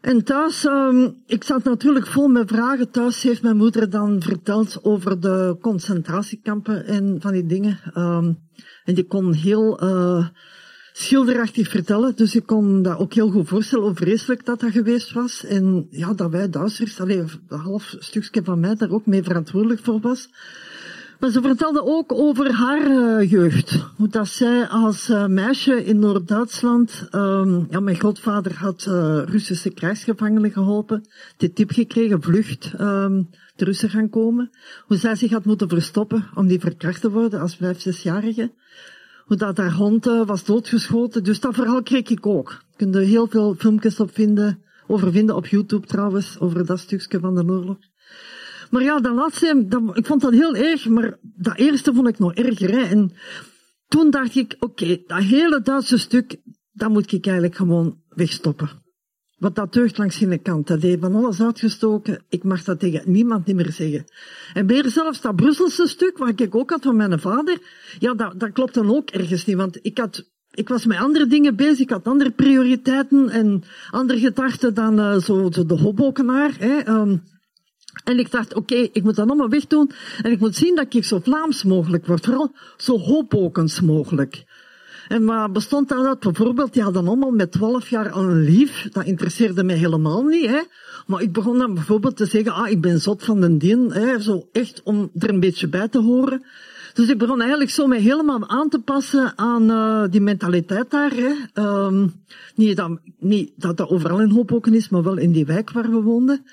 En 0.00 0.24
thuis, 0.24 0.64
um, 0.64 1.22
ik 1.26 1.44
zat 1.44 1.64
natuurlijk 1.64 2.06
vol 2.06 2.28
met 2.28 2.50
vragen. 2.50 2.90
Thuis 2.90 3.22
heeft 3.22 3.42
mijn 3.42 3.56
moeder 3.56 3.90
dan 3.90 4.22
verteld 4.22 4.78
over 4.82 5.20
de 5.20 5.56
concentratiekampen 5.60 6.86
en 6.86 7.16
van 7.20 7.32
die 7.32 7.46
dingen. 7.46 7.78
Um, 7.96 8.38
en 8.84 8.94
die 8.94 9.06
kon 9.06 9.32
heel 9.32 9.84
uh, 9.84 10.26
schilderachtig 10.98 11.68
vertellen. 11.68 12.16
Dus 12.16 12.34
ik 12.34 12.46
kon 12.46 12.82
dat 12.82 12.98
ook 12.98 13.12
heel 13.12 13.30
goed 13.30 13.48
voorstellen 13.48 13.84
hoe 13.84 13.94
vreselijk 13.94 14.44
dat 14.44 14.60
dat 14.60 14.70
geweest 14.70 15.12
was. 15.12 15.44
En 15.44 15.86
ja, 15.90 16.12
dat 16.14 16.30
wij 16.30 16.50
Duitsers, 16.50 17.00
alleen 17.00 17.28
een 17.48 17.58
half 17.58 17.94
stukje 17.98 18.44
van 18.44 18.60
mij 18.60 18.74
daar 18.74 18.90
ook 18.90 19.06
mee 19.06 19.22
verantwoordelijk 19.22 19.80
voor 19.80 20.00
was. 20.00 20.28
Maar 21.20 21.30
ze 21.30 21.40
vertelde 21.40 21.84
ook 21.84 22.12
over 22.12 22.52
haar 22.52 22.90
uh, 22.90 23.30
jeugd. 23.30 23.86
Hoe 23.96 24.08
dat 24.08 24.28
zij 24.28 24.66
als 24.66 25.08
uh, 25.08 25.26
meisje 25.26 25.84
in 25.84 25.98
Noord-Duitsland, 25.98 27.08
um, 27.10 27.66
ja, 27.70 27.80
mijn 27.80 27.96
grootvader 27.96 28.54
had 28.54 28.86
uh, 28.88 29.22
Russische 29.24 29.70
krijgsgevangenen 29.70 30.50
geholpen, 30.50 31.08
de 31.36 31.52
tip 31.52 31.70
gekregen, 31.70 32.22
vlucht, 32.22 32.72
um, 32.80 33.28
de 33.56 33.64
Russen 33.64 33.90
gaan 33.90 34.10
komen. 34.10 34.50
Hoe 34.86 34.96
zij 34.96 35.16
zich 35.16 35.30
had 35.30 35.44
moeten 35.44 35.68
verstoppen 35.68 36.28
om 36.34 36.46
die 36.46 36.60
verkracht 36.60 37.00
te 37.00 37.10
worden 37.10 37.40
als 37.40 37.56
vijf, 37.56 37.80
zesjarige. 37.80 38.50
Hoe 39.28 39.36
dat 39.36 39.56
haar 39.56 39.72
hond 39.72 40.04
was 40.04 40.44
doodgeschoten. 40.44 41.24
Dus 41.24 41.40
dat 41.40 41.54
verhaal 41.54 41.82
kreeg 41.82 42.08
ik 42.08 42.26
ook. 42.26 42.50
Je 42.70 42.76
kunt 42.76 42.94
er 42.94 43.00
heel 43.00 43.26
veel 43.26 43.54
filmpjes 43.54 44.00
op 44.00 44.14
vinden, 44.14 44.62
over 44.86 45.12
vinden 45.12 45.36
op 45.36 45.46
YouTube 45.46 45.86
trouwens, 45.86 46.38
over 46.38 46.66
dat 46.66 46.78
stukje 46.78 47.20
van 47.20 47.34
de 47.34 47.44
oorlog. 47.44 47.76
Maar 48.70 48.82
ja, 48.82 49.00
dat 49.00 49.14
laatste, 49.14 49.66
ik 49.94 50.06
vond 50.06 50.20
dat 50.20 50.32
heel 50.32 50.54
erg, 50.54 50.88
maar 50.88 51.18
dat 51.22 51.56
eerste 51.56 51.94
vond 51.94 52.08
ik 52.08 52.18
nog 52.18 52.34
erger. 52.34 52.78
En 52.78 53.12
toen 53.88 54.10
dacht 54.10 54.36
ik, 54.36 54.56
oké, 54.58 55.02
dat 55.06 55.22
hele 55.22 55.60
Duitse 55.62 55.98
stuk, 55.98 56.36
dat 56.72 56.90
moet 56.90 57.12
ik 57.12 57.26
eigenlijk 57.26 57.56
gewoon 57.56 58.00
wegstoppen. 58.08 58.68
Wat 59.38 59.54
dat 59.54 59.72
deugt 59.72 59.98
langs 59.98 60.16
geen 60.16 60.42
kant. 60.42 60.66
Dat 60.66 60.82
heeft 60.82 61.00
van 61.00 61.14
alles 61.14 61.40
uitgestoken. 61.40 62.24
Ik 62.28 62.44
mag 62.44 62.64
dat 62.64 62.80
tegen 62.80 63.02
niemand 63.04 63.46
niet 63.46 63.56
meer 63.56 63.72
zeggen. 63.72 64.04
En 64.52 64.66
meer 64.66 64.90
zelfs 64.90 65.20
dat 65.20 65.36
Brusselse 65.36 65.86
stuk, 65.86 66.18
wat 66.18 66.40
ik 66.40 66.54
ook 66.54 66.70
had 66.70 66.82
van 66.82 66.96
mijn 66.96 67.20
vader, 67.20 67.58
ja, 67.98 68.14
dat, 68.14 68.40
dat 68.40 68.52
klopt 68.52 68.74
dan 68.74 68.96
ook 68.96 69.10
ergens 69.10 69.44
niet. 69.44 69.56
Want 69.56 69.78
ik 69.82 69.98
had 69.98 70.24
ik 70.50 70.68
was 70.68 70.86
met 70.86 70.98
andere 70.98 71.26
dingen 71.26 71.56
bezig, 71.56 71.78
ik 71.78 71.90
had 71.90 72.06
andere 72.06 72.30
prioriteiten 72.30 73.28
en 73.28 73.62
andere 73.90 74.18
gedachten 74.18 74.74
dan 74.74 74.98
uh, 74.98 75.18
zo 75.18 75.48
de 75.48 75.74
hobbokenaar. 75.74 76.56
Hè. 76.58 76.88
Um, 76.88 77.22
en 78.04 78.18
ik 78.18 78.30
dacht, 78.30 78.54
oké, 78.54 78.74
ik 78.74 79.02
moet 79.02 79.16
dat 79.16 79.26
allemaal 79.26 79.48
wegdoen. 79.48 79.90
En 80.22 80.30
ik 80.30 80.40
moet 80.40 80.56
zien 80.56 80.74
dat 80.74 80.94
ik 80.94 81.04
zo 81.04 81.18
Vlaams 81.18 81.64
mogelijk 81.64 82.06
word. 82.06 82.24
Vooral 82.24 82.52
zo 82.76 82.98
hoopokens 82.98 83.80
mogelijk. 83.80 84.44
En 85.08 85.24
wat 85.24 85.52
bestond 85.52 85.88
dat 85.88 86.06
uit? 86.06 86.20
Bijvoorbeeld, 86.20 86.72
die 86.72 86.82
hadden 86.82 87.06
allemaal 87.06 87.30
met 87.30 87.52
12 87.52 87.88
jaar 87.88 88.16
een 88.16 88.40
lief. 88.40 88.88
Dat 88.92 89.04
interesseerde 89.04 89.62
mij 89.62 89.76
helemaal 89.76 90.22
niet, 90.22 90.46
hè. 90.46 90.60
Maar 91.06 91.22
ik 91.22 91.32
begon 91.32 91.58
dan 91.58 91.74
bijvoorbeeld 91.74 92.16
te 92.16 92.26
zeggen, 92.26 92.52
ah, 92.52 92.68
ik 92.68 92.80
ben 92.80 93.00
zot 93.00 93.24
van 93.24 93.40
de 93.40 93.56
dien, 93.56 93.92
hè. 93.92 94.20
Zo 94.20 94.48
echt 94.52 94.80
om 94.84 95.10
er 95.18 95.28
een 95.28 95.40
beetje 95.40 95.68
bij 95.68 95.88
te 95.88 95.98
horen. 95.98 96.42
Dus 96.94 97.08
ik 97.08 97.18
begon 97.18 97.40
eigenlijk 97.40 97.70
zo 97.70 97.86
mij 97.86 98.00
helemaal 98.00 98.48
aan 98.48 98.68
te 98.68 98.78
passen 98.78 99.38
aan 99.38 99.70
uh, 99.70 100.04
die 100.10 100.20
mentaliteit 100.20 100.90
daar. 100.90 101.12
Hè. 101.14 101.62
Um, 101.62 102.12
niet, 102.54 102.76
dat, 102.76 102.98
niet 103.18 103.52
dat 103.56 103.76
dat 103.76 103.88
overal 103.88 104.20
in 104.20 104.30
Hoboken 104.30 104.74
is, 104.74 104.88
maar 104.88 105.02
wel 105.02 105.16
in 105.16 105.32
die 105.32 105.46
wijk 105.46 105.70
waar 105.70 105.90
we 105.90 106.00
woonden. 106.02 106.44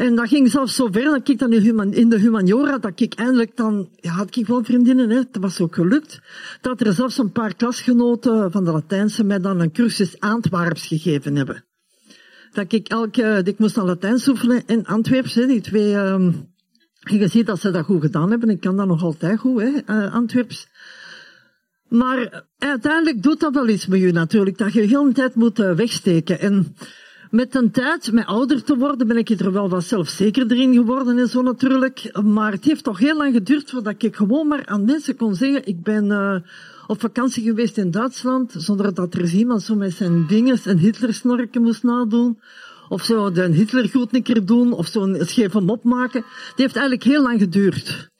En 0.00 0.14
dat 0.14 0.28
ging 0.28 0.50
zelfs 0.50 0.74
zo 0.74 0.88
ver 0.90 1.04
dat 1.04 1.28
ik 1.28 1.38
dan 1.38 1.52
in 1.92 2.08
de 2.08 2.18
humaniora, 2.18 2.78
dat 2.78 3.00
ik 3.00 3.14
eindelijk 3.14 3.56
dan, 3.56 3.88
ja, 3.96 4.10
had 4.10 4.36
ik 4.36 4.46
wel 4.46 4.64
vriendinnen, 4.64 5.10
hè, 5.10 5.16
het 5.16 5.36
was 5.40 5.60
ook 5.60 5.74
gelukt, 5.74 6.20
dat 6.60 6.80
er 6.80 6.92
zelfs 6.92 7.18
een 7.18 7.32
paar 7.32 7.54
klasgenoten 7.54 8.50
van 8.52 8.64
de 8.64 8.70
Latijnse 8.70 9.24
mij 9.24 9.38
dan 9.38 9.60
een 9.60 9.72
cursus 9.72 10.20
Antwerps 10.20 10.86
gegeven 10.86 11.36
hebben. 11.36 11.64
Dat 12.52 12.72
ik 12.72 12.88
elke, 12.88 13.40
ik 13.44 13.58
moest 13.58 13.74
dan 13.74 13.86
Latijns 13.86 14.28
oefenen 14.28 14.62
in 14.66 14.86
Antwerps, 14.86 15.34
hè, 15.34 15.46
die 15.46 15.60
twee, 15.60 15.94
um, 15.94 16.52
je 16.98 17.28
ziet 17.28 17.46
dat 17.46 17.60
ze 17.60 17.70
dat 17.70 17.84
goed 17.84 18.00
gedaan 18.00 18.30
hebben, 18.30 18.48
ik 18.48 18.60
kan 18.60 18.76
dat 18.76 18.86
nog 18.86 19.02
altijd 19.02 19.38
goed, 19.38 19.60
hè, 19.60 19.70
uh, 19.86 20.14
Antwerps. 20.14 20.68
Maar 21.88 22.44
uiteindelijk 22.58 23.22
doet 23.22 23.40
dat 23.40 23.54
wel 23.54 23.68
iets 23.68 23.86
met 23.86 24.00
je 24.00 24.12
natuurlijk, 24.12 24.58
dat 24.58 24.72
je 24.72 24.80
de 24.80 24.98
hele 24.98 25.12
tijd 25.12 25.34
moet 25.34 25.58
uh, 25.58 25.72
wegsteken. 25.72 26.40
En 26.40 26.74
met 27.30 27.54
een 27.54 27.70
tijd, 27.70 28.12
met 28.12 28.26
ouder 28.26 28.62
te 28.62 28.76
worden, 28.76 29.06
ben 29.06 29.16
ik 29.16 29.28
er 29.28 29.52
wel 29.52 29.68
wat 29.68 29.84
zelfzekerder 29.84 30.56
in 30.56 30.74
geworden 30.74 31.18
en 31.18 31.28
zo 31.28 31.42
natuurlijk. 31.42 32.20
Maar 32.24 32.52
het 32.52 32.64
heeft 32.64 32.84
toch 32.84 32.98
heel 32.98 33.16
lang 33.16 33.34
geduurd 33.34 33.70
voordat 33.70 34.02
ik 34.02 34.16
gewoon 34.16 34.48
maar 34.48 34.66
aan 34.66 34.84
mensen 34.84 35.16
kon 35.16 35.34
zeggen, 35.34 35.66
ik 35.66 35.82
ben 35.82 36.04
uh, 36.04 36.34
op 36.86 37.00
vakantie 37.00 37.42
geweest 37.42 37.76
in 37.76 37.90
Duitsland, 37.90 38.54
zonder 38.56 38.94
dat 38.94 39.14
er 39.14 39.34
iemand 39.34 39.62
zo 39.62 39.74
met 39.74 39.92
zijn 39.92 40.26
dinges 40.26 40.66
een 40.66 40.78
Hitlersnorken 40.78 41.62
moest 41.62 41.82
nadoen. 41.82 42.38
Of 42.88 43.04
zo 43.04 43.32
de 43.32 43.46
Hitlergoednikker 43.52 44.46
doen, 44.46 44.72
of 44.72 44.86
zo'n 44.86 45.16
scheve 45.20 45.60
mop 45.60 45.84
maken. 45.84 46.24
Het 46.48 46.58
heeft 46.58 46.76
eigenlijk 46.76 47.04
heel 47.04 47.22
lang 47.22 47.40
geduurd. 47.40 48.10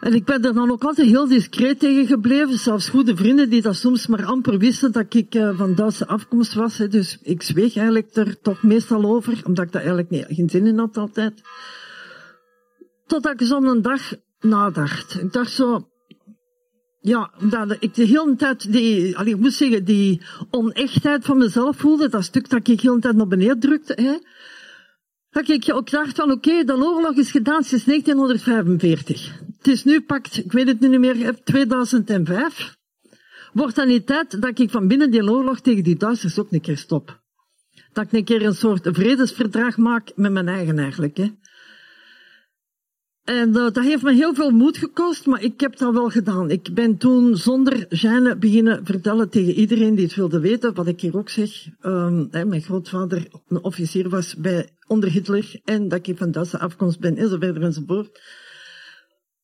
En 0.00 0.14
ik 0.14 0.24
ben 0.24 0.44
er 0.44 0.54
dan 0.54 0.70
ook 0.70 0.84
altijd 0.84 1.08
heel 1.08 1.28
discreet 1.28 1.78
tegen 1.78 2.06
gebleven. 2.06 2.58
Zelfs 2.58 2.88
goede 2.88 3.16
vrienden 3.16 3.50
die 3.50 3.62
dat 3.62 3.76
soms 3.76 4.06
maar 4.06 4.24
amper 4.24 4.58
wisten 4.58 4.92
dat 4.92 5.14
ik 5.14 5.34
uh, 5.34 5.58
van 5.58 5.74
Duitse 5.74 6.06
afkomst 6.06 6.54
was. 6.54 6.76
Dus 6.76 7.18
ik 7.22 7.42
zweeg 7.42 7.76
eigenlijk 7.76 8.16
er 8.16 8.40
toch 8.40 8.62
meestal 8.62 9.04
over, 9.04 9.40
omdat 9.44 9.64
ik 9.64 9.72
daar 9.72 9.82
eigenlijk 9.82 10.26
geen 10.28 10.50
zin 10.50 10.66
in 10.66 10.78
had 10.78 10.96
altijd. 10.96 11.42
Totdat 13.06 13.40
ik 13.40 13.46
zo 13.46 13.62
een 13.62 13.82
dag 13.82 14.12
nadacht. 14.40 15.20
Ik 15.20 15.32
dacht 15.32 15.50
zo, 15.50 15.88
ja, 17.00 17.30
omdat 17.40 17.76
ik 17.80 17.94
de 17.94 18.04
hele 18.04 18.36
tijd 18.36 18.72
die, 18.72 19.16
allee, 19.18 19.34
ik 19.34 19.40
moet 19.40 19.52
zeggen, 19.52 19.84
die 19.84 20.22
onechtheid 20.50 21.24
van 21.24 21.38
mezelf 21.38 21.76
voelde, 21.76 22.08
dat 22.08 22.24
stuk 22.24 22.48
dat 22.48 22.68
ik 22.68 22.80
de 22.80 22.88
hele 22.88 23.00
tijd 23.00 23.16
naar 23.16 23.26
beneden 23.26 23.60
drukte, 23.60 23.92
hè. 24.02 24.18
Dat 25.30 25.48
ik 25.48 25.70
ook 25.74 25.90
dacht 25.90 26.16
van, 26.16 26.30
oké, 26.30 26.64
de 26.64 26.76
oorlog 26.76 27.16
is 27.16 27.30
gedaan 27.30 27.64
sinds 27.64 27.84
1945. 27.84 29.46
Het 29.58 29.66
is 29.66 29.84
nu 29.84 30.00
pakt, 30.00 30.36
ik 30.44 30.52
weet 30.52 30.66
het 30.66 30.80
niet 30.80 30.98
meer, 30.98 31.42
2005. 31.44 32.76
Wordt 33.52 33.76
dan 33.76 33.88
niet 33.88 34.06
tijd 34.06 34.42
dat 34.42 34.58
ik 34.58 34.70
van 34.70 34.88
binnen 34.88 35.10
die 35.10 35.30
oorlog 35.30 35.60
tegen 35.60 35.84
die 35.84 35.96
Duitsers 35.96 36.38
ook 36.38 36.52
een 36.52 36.60
keer 36.60 36.76
stop. 36.76 37.20
Dat 37.92 38.04
ik 38.04 38.12
een 38.12 38.24
keer 38.24 38.42
een 38.42 38.54
soort 38.54 38.88
vredesverdrag 38.92 39.76
maak 39.76 40.12
met 40.14 40.32
mijn 40.32 40.48
eigen 40.48 40.78
eigenlijk. 40.78 41.16
Hè. 41.16 41.30
En 43.28 43.48
uh, 43.48 43.54
dat 43.54 43.80
heeft 43.80 44.02
me 44.02 44.12
heel 44.12 44.34
veel 44.34 44.50
moed 44.50 44.76
gekost, 44.76 45.26
maar 45.26 45.42
ik 45.42 45.60
heb 45.60 45.76
dat 45.76 45.92
wel 45.92 46.08
gedaan. 46.08 46.50
Ik 46.50 46.74
ben 46.74 46.96
toen 46.96 47.36
zonder 47.36 47.86
gêne 47.88 48.38
beginnen 48.38 48.80
vertellen 48.84 49.28
tegen 49.28 49.52
iedereen 49.52 49.94
die 49.94 50.04
het 50.04 50.14
wilde 50.14 50.40
weten, 50.40 50.74
wat 50.74 50.86
ik 50.86 51.00
hier 51.00 51.16
ook 51.16 51.28
zeg. 51.28 51.66
Um, 51.82 52.28
hè, 52.30 52.44
mijn 52.44 52.62
grootvader 52.62 53.28
een 53.48 53.64
officier 53.64 54.08
was 54.08 54.34
bij, 54.34 54.68
onder 54.86 55.10
Hitler 55.10 55.60
en 55.64 55.88
dat 55.88 56.06
ik 56.06 56.16
van 56.16 56.30
Duitse 56.30 56.58
afkomst 56.58 57.00
ben 57.00 57.16
enzovoort 57.16 57.56
enzovoort. 57.56 58.20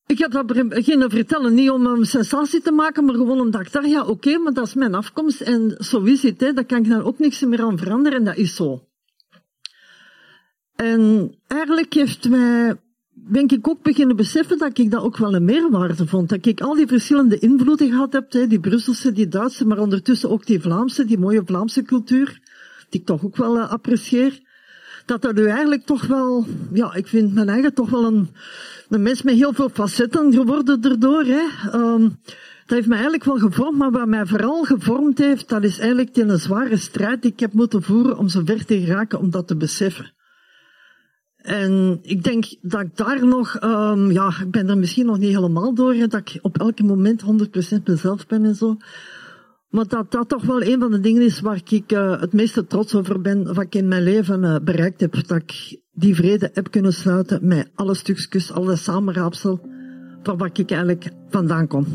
Ik 0.07 0.19
heb 0.19 0.31
dat 0.31 0.47
beginnen 0.69 1.11
vertellen, 1.11 1.55
niet 1.55 1.71
om 1.71 1.87
een 1.87 2.07
sensatie 2.07 2.61
te 2.61 2.73
maken, 2.73 3.05
maar 3.05 3.15
gewoon 3.15 3.41
omdat 3.41 3.61
ik 3.61 3.73
dacht, 3.73 3.87
ja 3.87 4.05
oké, 4.05 4.39
maar 4.39 4.53
dat 4.53 4.67
is 4.67 4.75
mijn 4.75 4.95
afkomst 4.95 5.41
en 5.41 5.77
zo 5.79 6.03
is 6.03 6.23
het, 6.23 6.41
hè, 6.41 6.53
daar 6.53 6.65
kan 6.65 6.79
ik 6.79 6.89
dan 6.89 7.03
ook 7.03 7.19
niks 7.19 7.41
meer 7.41 7.63
aan 7.63 7.79
veranderen 7.79 8.19
en 8.19 8.25
dat 8.25 8.37
is 8.37 8.55
zo. 8.55 8.83
En 10.77 11.35
eigenlijk 11.47 11.95
heeft 11.95 12.29
mij, 12.29 12.77
ben 13.13 13.49
ik 13.49 13.69
ook 13.69 13.83
beginnen 13.83 14.17
beseffen 14.17 14.59
dat 14.59 14.79
ik 14.79 14.91
dat 14.91 15.03
ook 15.03 15.17
wel 15.17 15.35
een 15.35 15.45
meerwaarde 15.45 16.07
vond. 16.07 16.29
Dat 16.29 16.47
ik 16.47 16.61
al 16.61 16.75
die 16.75 16.87
verschillende 16.87 17.39
invloeden 17.39 17.91
gehad 17.91 18.13
heb, 18.13 18.33
hè, 18.33 18.47
die 18.47 18.61
Brusselse, 18.61 19.13
die 19.13 19.29
Duitse, 19.29 19.67
maar 19.67 19.79
ondertussen 19.79 20.31
ook 20.31 20.47
die 20.47 20.61
Vlaamse, 20.61 21.05
die 21.05 21.19
mooie 21.19 21.43
Vlaamse 21.45 21.83
cultuur, 21.83 22.41
die 22.89 23.01
ik 23.01 23.07
toch 23.07 23.25
ook 23.25 23.37
wel 23.37 23.57
uh, 23.57 23.71
apprecieer. 23.71 24.43
Dat 25.07 25.23
dat 25.23 25.35
nu 25.35 25.47
eigenlijk 25.47 25.85
toch 25.85 26.07
wel, 26.07 26.47
ja, 26.73 26.95
ik 26.95 27.07
vind 27.07 27.35
mijn 27.35 27.49
eigen 27.49 27.75
toch 27.75 27.91
wel 27.91 28.05
een, 28.05 28.29
een 28.89 29.03
mens 29.03 29.23
met 29.23 29.35
heel 29.35 29.53
veel 29.53 29.69
facetten 29.69 30.33
geworden 30.33 30.83
erdoor. 30.83 31.25
Hè. 31.25 31.43
Um, 31.75 32.19
dat 32.67 32.77
heeft 32.77 32.87
mij 32.87 32.97
eigenlijk 32.97 33.25
wel 33.25 33.39
gevormd, 33.39 33.79
maar 33.79 33.91
wat 33.91 34.07
mij 34.07 34.27
vooral 34.27 34.63
gevormd 34.65 35.19
heeft, 35.19 35.49
dat 35.49 35.65
is 35.65 35.79
eigenlijk 35.79 36.15
die 36.15 36.25
een 36.25 36.39
zware 36.39 36.77
strijd 36.77 37.23
die 37.23 37.33
ik 37.33 37.41
heb 37.41 37.53
moeten 37.53 37.83
voeren 37.83 38.19
om 38.19 38.29
zo 38.29 38.43
ver 38.45 38.65
te 38.65 38.81
geraken 38.81 39.19
om 39.19 39.31
dat 39.31 39.47
te 39.47 39.57
beseffen. 39.57 40.13
En 41.37 41.99
ik 42.03 42.23
denk 42.23 42.45
dat 42.61 42.81
ik 42.81 42.97
daar 42.97 43.27
nog, 43.27 43.63
um, 43.63 44.11
ja, 44.11 44.33
ik 44.41 44.51
ben 44.51 44.69
er 44.69 44.79
misschien 44.79 45.07
nog 45.07 45.19
niet 45.19 45.35
helemaal 45.35 45.75
door, 45.75 45.95
dat 45.95 46.15
ik 46.15 46.39
op 46.43 46.59
elk 46.59 46.83
moment 46.83 47.23
100% 47.23 47.27
mezelf 47.85 48.27
ben 48.27 48.45
en 48.45 48.55
zo. 48.55 48.77
Maar 49.75 49.89
dat 49.89 50.11
dat 50.11 50.29
toch 50.29 50.45
wel 50.45 50.63
een 50.63 50.81
van 50.81 50.91
de 50.91 51.01
dingen 51.01 51.23
is 51.23 51.41
waar 51.41 51.61
ik 51.69 51.93
uh, 51.93 52.21
het 52.21 52.33
meeste 52.33 52.67
trots 52.67 52.95
over 52.95 53.21
ben, 53.21 53.55
wat 53.55 53.65
ik 53.65 53.75
in 53.75 53.89
mijn 53.89 54.03
leven 54.03 54.43
uh, 54.43 54.57
bereikt 54.63 55.01
heb. 55.01 55.27
Dat 55.27 55.43
ik 55.43 55.81
die 55.93 56.15
vrede 56.15 56.51
heb 56.53 56.71
kunnen 56.71 56.93
sluiten 56.93 57.47
met 57.47 57.71
alle 57.75 57.95
stukjes, 57.95 58.53
alle 58.53 58.77
samenraapsel, 58.77 59.61
van 60.23 60.39
waar 60.39 60.51
ik 60.53 60.71
eigenlijk 60.71 61.11
vandaan 61.29 61.67
kom. 61.67 61.87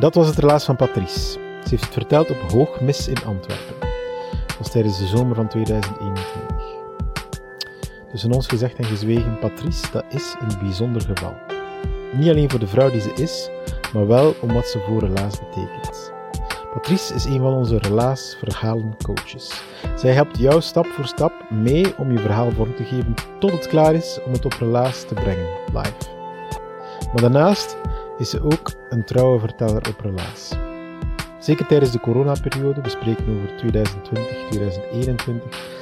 Dat 0.00 0.14
was 0.14 0.26
het 0.26 0.38
relaas 0.38 0.64
van 0.64 0.76
Patrice. 0.76 1.30
Ze 1.62 1.68
heeft 1.68 1.84
het 1.84 1.92
verteld 1.92 2.30
op 2.30 2.50
Hoogmis 2.50 3.08
in 3.08 3.24
Antwerpen. 3.26 3.74
Dat 4.46 4.58
was 4.58 4.70
tijdens 4.70 4.98
de 4.98 5.06
zomer 5.06 5.34
van 5.36 5.48
2021. 5.48 6.64
Tussen 8.10 8.32
ons 8.32 8.46
gezegd 8.46 8.78
en 8.78 8.84
gezwegen, 8.84 9.38
Patrice, 9.38 9.90
dat 9.92 10.04
is 10.08 10.34
een 10.40 10.58
bijzonder 10.58 11.02
geval. 11.02 11.34
Niet 12.12 12.28
alleen 12.28 12.50
voor 12.50 12.58
de 12.58 12.66
vrouw 12.66 12.90
die 12.90 13.00
ze 13.00 13.12
is, 13.12 13.50
maar 13.92 14.06
wel 14.06 14.34
om 14.40 14.52
wat 14.52 14.66
ze 14.66 14.78
voor 14.78 15.00
relaas 15.00 15.38
betekent. 15.38 16.12
Patrice 16.72 17.14
is 17.14 17.24
een 17.24 17.40
van 17.40 17.54
onze 17.54 17.78
relaas 17.78 18.36
verhalen 18.44 18.96
coaches. 19.04 19.62
Zij 19.96 20.12
helpt 20.12 20.38
jou 20.38 20.60
stap 20.60 20.86
voor 20.86 21.06
stap 21.06 21.32
mee 21.50 21.98
om 21.98 22.12
je 22.12 22.18
verhaal 22.18 22.50
vorm 22.50 22.74
te 22.74 22.84
geven 22.84 23.14
tot 23.38 23.52
het 23.52 23.68
klaar 23.68 23.94
is 23.94 24.18
om 24.26 24.32
het 24.32 24.44
op 24.44 24.52
relaas 24.52 25.04
te 25.04 25.14
brengen, 25.14 25.46
live. 25.72 25.94
Maar 27.12 27.20
daarnaast 27.20 27.76
is 28.20 28.30
ze 28.30 28.42
ook 28.42 28.72
een 28.88 29.04
trouwe 29.04 29.38
verteller 29.38 29.88
op 29.88 30.00
relaas. 30.00 30.52
Zeker 31.38 31.66
tijdens 31.66 31.90
de 31.90 32.00
coronaperiode, 32.00 32.80
we 32.80 32.88
spreken 32.88 33.36
over 33.36 33.56
2020, 33.56 34.48
2021, 34.50 35.78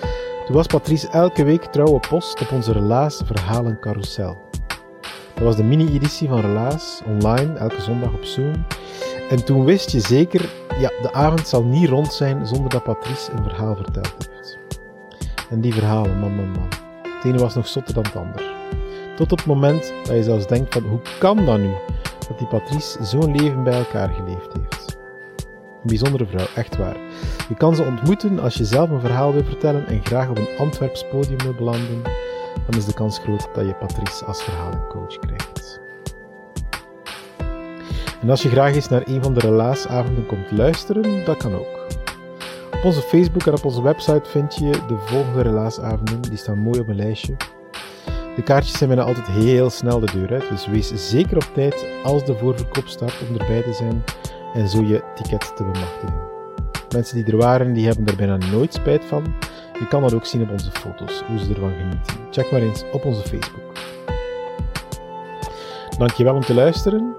toen 0.46 0.56
was 0.56 0.66
Patrice 0.66 1.08
elke 1.08 1.44
week 1.44 1.64
trouwe 1.64 2.00
post 2.08 2.40
op 2.40 2.52
onze 2.52 2.72
Relaas 2.72 3.22
Verhalen 3.24 3.80
Carousel. 3.80 4.36
Dat 5.34 5.44
was 5.44 5.56
de 5.56 5.64
mini-editie 5.64 6.28
van 6.28 6.40
Relaas, 6.40 7.02
online, 7.06 7.52
elke 7.52 7.80
zondag 7.80 8.12
op 8.12 8.24
Zoom. 8.24 8.66
En 9.30 9.44
toen 9.44 9.64
wist 9.64 9.90
je 9.90 10.00
zeker, 10.00 10.48
ja, 10.80 10.92
de 11.02 11.12
avond 11.12 11.48
zal 11.48 11.64
niet 11.64 11.88
rond 11.88 12.12
zijn 12.12 12.46
zonder 12.46 12.70
dat 12.70 12.82
Patrice 12.82 13.32
een 13.32 13.42
verhaal 13.42 13.76
verteld 13.76 14.14
heeft. 14.18 14.58
En 15.50 15.60
die 15.60 15.74
verhalen, 15.74 16.18
man, 16.18 16.36
man, 16.36 16.50
man. 16.50 16.68
Het 17.02 17.24
ene 17.24 17.38
was 17.38 17.54
nog 17.54 17.68
zotter 17.68 17.94
dan 17.94 18.04
het 18.04 18.16
ander. 18.16 18.42
Tot 19.16 19.32
op 19.32 19.38
het 19.38 19.46
moment 19.46 19.92
dat 20.04 20.16
je 20.16 20.22
zelfs 20.22 20.46
denkt 20.46 20.74
van, 20.74 20.82
hoe 20.82 21.00
kan 21.18 21.44
dat 21.44 21.58
nu? 21.58 21.72
Dat 22.28 22.38
die 22.38 22.46
Patrice 22.46 23.04
zo'n 23.04 23.36
leven 23.36 23.62
bij 23.62 23.78
elkaar 23.78 24.08
geleefd 24.08 24.52
heeft. 24.52 24.96
Een 25.82 25.86
bijzondere 25.86 26.26
vrouw, 26.26 26.46
echt 26.54 26.76
waar. 26.76 26.96
Je 27.48 27.54
kan 27.54 27.74
ze 27.74 27.84
ontmoeten 27.84 28.38
als 28.38 28.54
je 28.54 28.64
zelf 28.64 28.90
een 28.90 29.00
verhaal 29.00 29.32
wil 29.32 29.44
vertellen 29.44 29.86
en 29.86 30.04
graag 30.04 30.28
op 30.28 30.38
een 30.38 30.58
Antwerps 30.58 31.08
podium 31.10 31.38
wil 31.38 31.54
belanden, 31.54 32.02
dan 32.66 32.78
is 32.78 32.84
de 32.84 32.94
kans 32.94 33.18
groot 33.18 33.48
dat 33.54 33.66
je 33.66 33.74
Patrice 33.74 34.24
als 34.24 34.42
verhalencoach 34.42 35.18
krijgt. 35.18 35.80
En 38.20 38.30
als 38.30 38.42
je 38.42 38.48
graag 38.48 38.74
eens 38.74 38.88
naar 38.88 39.02
een 39.06 39.22
van 39.22 39.34
de 39.34 39.40
relaasavonden 39.40 40.26
komt 40.26 40.50
luisteren, 40.50 41.24
dat 41.24 41.36
kan 41.36 41.54
ook. 41.54 41.86
Op 42.72 42.84
onze 42.84 43.00
Facebook 43.00 43.46
en 43.46 43.52
op 43.52 43.64
onze 43.64 43.82
website 43.82 44.30
vind 44.30 44.54
je 44.54 44.70
de 44.70 44.96
volgende 44.98 45.42
relaasavonden, 45.42 46.22
die 46.22 46.36
staan 46.36 46.58
mooi 46.58 46.80
op 46.80 46.88
een 46.88 46.96
lijstje. 46.96 47.36
De 48.38 48.44
kaartjes 48.44 48.78
zijn 48.78 48.88
bijna 48.88 49.04
altijd 49.04 49.26
heel 49.26 49.70
snel 49.70 50.00
de 50.00 50.12
deur 50.12 50.32
uit, 50.32 50.48
dus 50.48 50.66
wees 50.66 51.10
zeker 51.10 51.36
op 51.36 51.50
tijd 51.54 51.86
als 52.04 52.24
de 52.24 52.34
voorverkoop 52.34 52.86
start 52.86 53.14
om 53.28 53.36
erbij 53.36 53.62
te 53.62 53.72
zijn 53.72 54.04
en 54.54 54.68
zo 54.68 54.82
je 54.82 55.02
ticket 55.14 55.56
te 55.56 55.62
bemachtigen. 55.62 56.14
Mensen 56.94 57.16
die 57.16 57.32
er 57.32 57.36
waren, 57.36 57.72
die 57.72 57.86
hebben 57.86 58.06
er 58.06 58.16
bijna 58.16 58.36
nooit 58.36 58.74
spijt 58.74 59.04
van. 59.04 59.34
Je 59.78 59.88
kan 59.88 60.02
dat 60.02 60.14
ook 60.14 60.26
zien 60.26 60.42
op 60.42 60.50
onze 60.50 60.70
foto's, 60.70 61.22
hoe 61.26 61.38
ze 61.38 61.54
ervan 61.54 61.72
genieten. 61.78 62.14
Check 62.30 62.50
maar 62.50 62.60
eens 62.60 62.84
op 62.92 63.04
onze 63.04 63.20
Facebook. 63.20 63.72
Dankjewel 65.98 66.34
om 66.34 66.40
te 66.40 66.54
luisteren. 66.54 67.14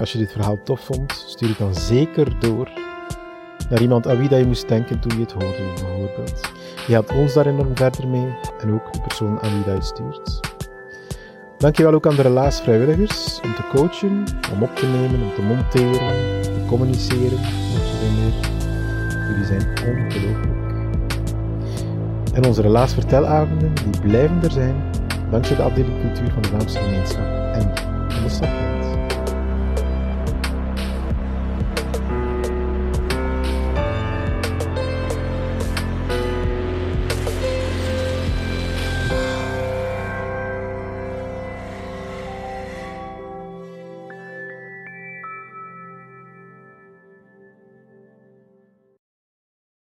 Als 0.00 0.12
je 0.12 0.18
dit 0.18 0.32
verhaal 0.32 0.62
tof 0.64 0.80
vond, 0.80 1.24
stuur 1.26 1.48
het 1.48 1.58
dan 1.58 1.74
zeker 1.74 2.40
door 2.40 2.70
naar 3.70 3.80
iemand 3.80 4.06
aan 4.06 4.18
wie 4.18 4.28
dat 4.28 4.38
je 4.38 4.46
moest 4.46 4.68
denken 4.68 5.00
toen 5.00 5.12
je 5.16 5.20
het 5.20 5.32
hoorde, 5.32 5.72
bijvoorbeeld. 5.74 6.50
Je 6.86 6.92
helpt 6.92 7.10
ons 7.10 7.34
daar 7.34 7.46
enorm 7.46 7.76
verder 7.76 8.08
mee 8.08 8.34
en 8.60 8.72
ook 8.72 8.92
de 8.92 9.00
persoon 9.00 9.40
aan 9.40 9.52
wie 9.54 9.64
dat 9.64 9.76
je 9.76 9.82
stuurt. 9.82 10.51
Dankjewel 11.62 11.94
ook 11.94 12.06
aan 12.06 12.16
de 12.16 12.22
relaasvrijwilligers 12.22 13.40
om 13.44 13.54
te 13.54 13.62
coachen, 13.74 14.24
om 14.52 14.62
op 14.62 14.76
te 14.76 14.86
nemen, 14.86 15.22
om 15.22 15.34
te 15.34 15.42
monteren, 15.42 16.42
te 16.42 16.64
communiceren 16.68 17.38
meer. 17.38 18.32
Jullie 19.28 19.44
zijn 19.44 19.68
ongelooflijk. 19.68 20.60
En 22.34 22.44
onze 22.44 22.62
relaasvertelavonden 22.62 23.74
die 23.74 24.00
blijven 24.00 24.42
er 24.42 24.50
zijn 24.50 24.74
dankzij 25.30 25.56
de 25.56 25.62
afdeling 25.62 26.00
cultuur 26.00 26.32
van 26.32 26.42
de 26.42 26.48
Vlaamse 26.48 26.78
gemeenschap 26.78 27.24
en 27.52 27.72
van 28.08 28.22
de 28.22 28.28
stad. 28.28 28.71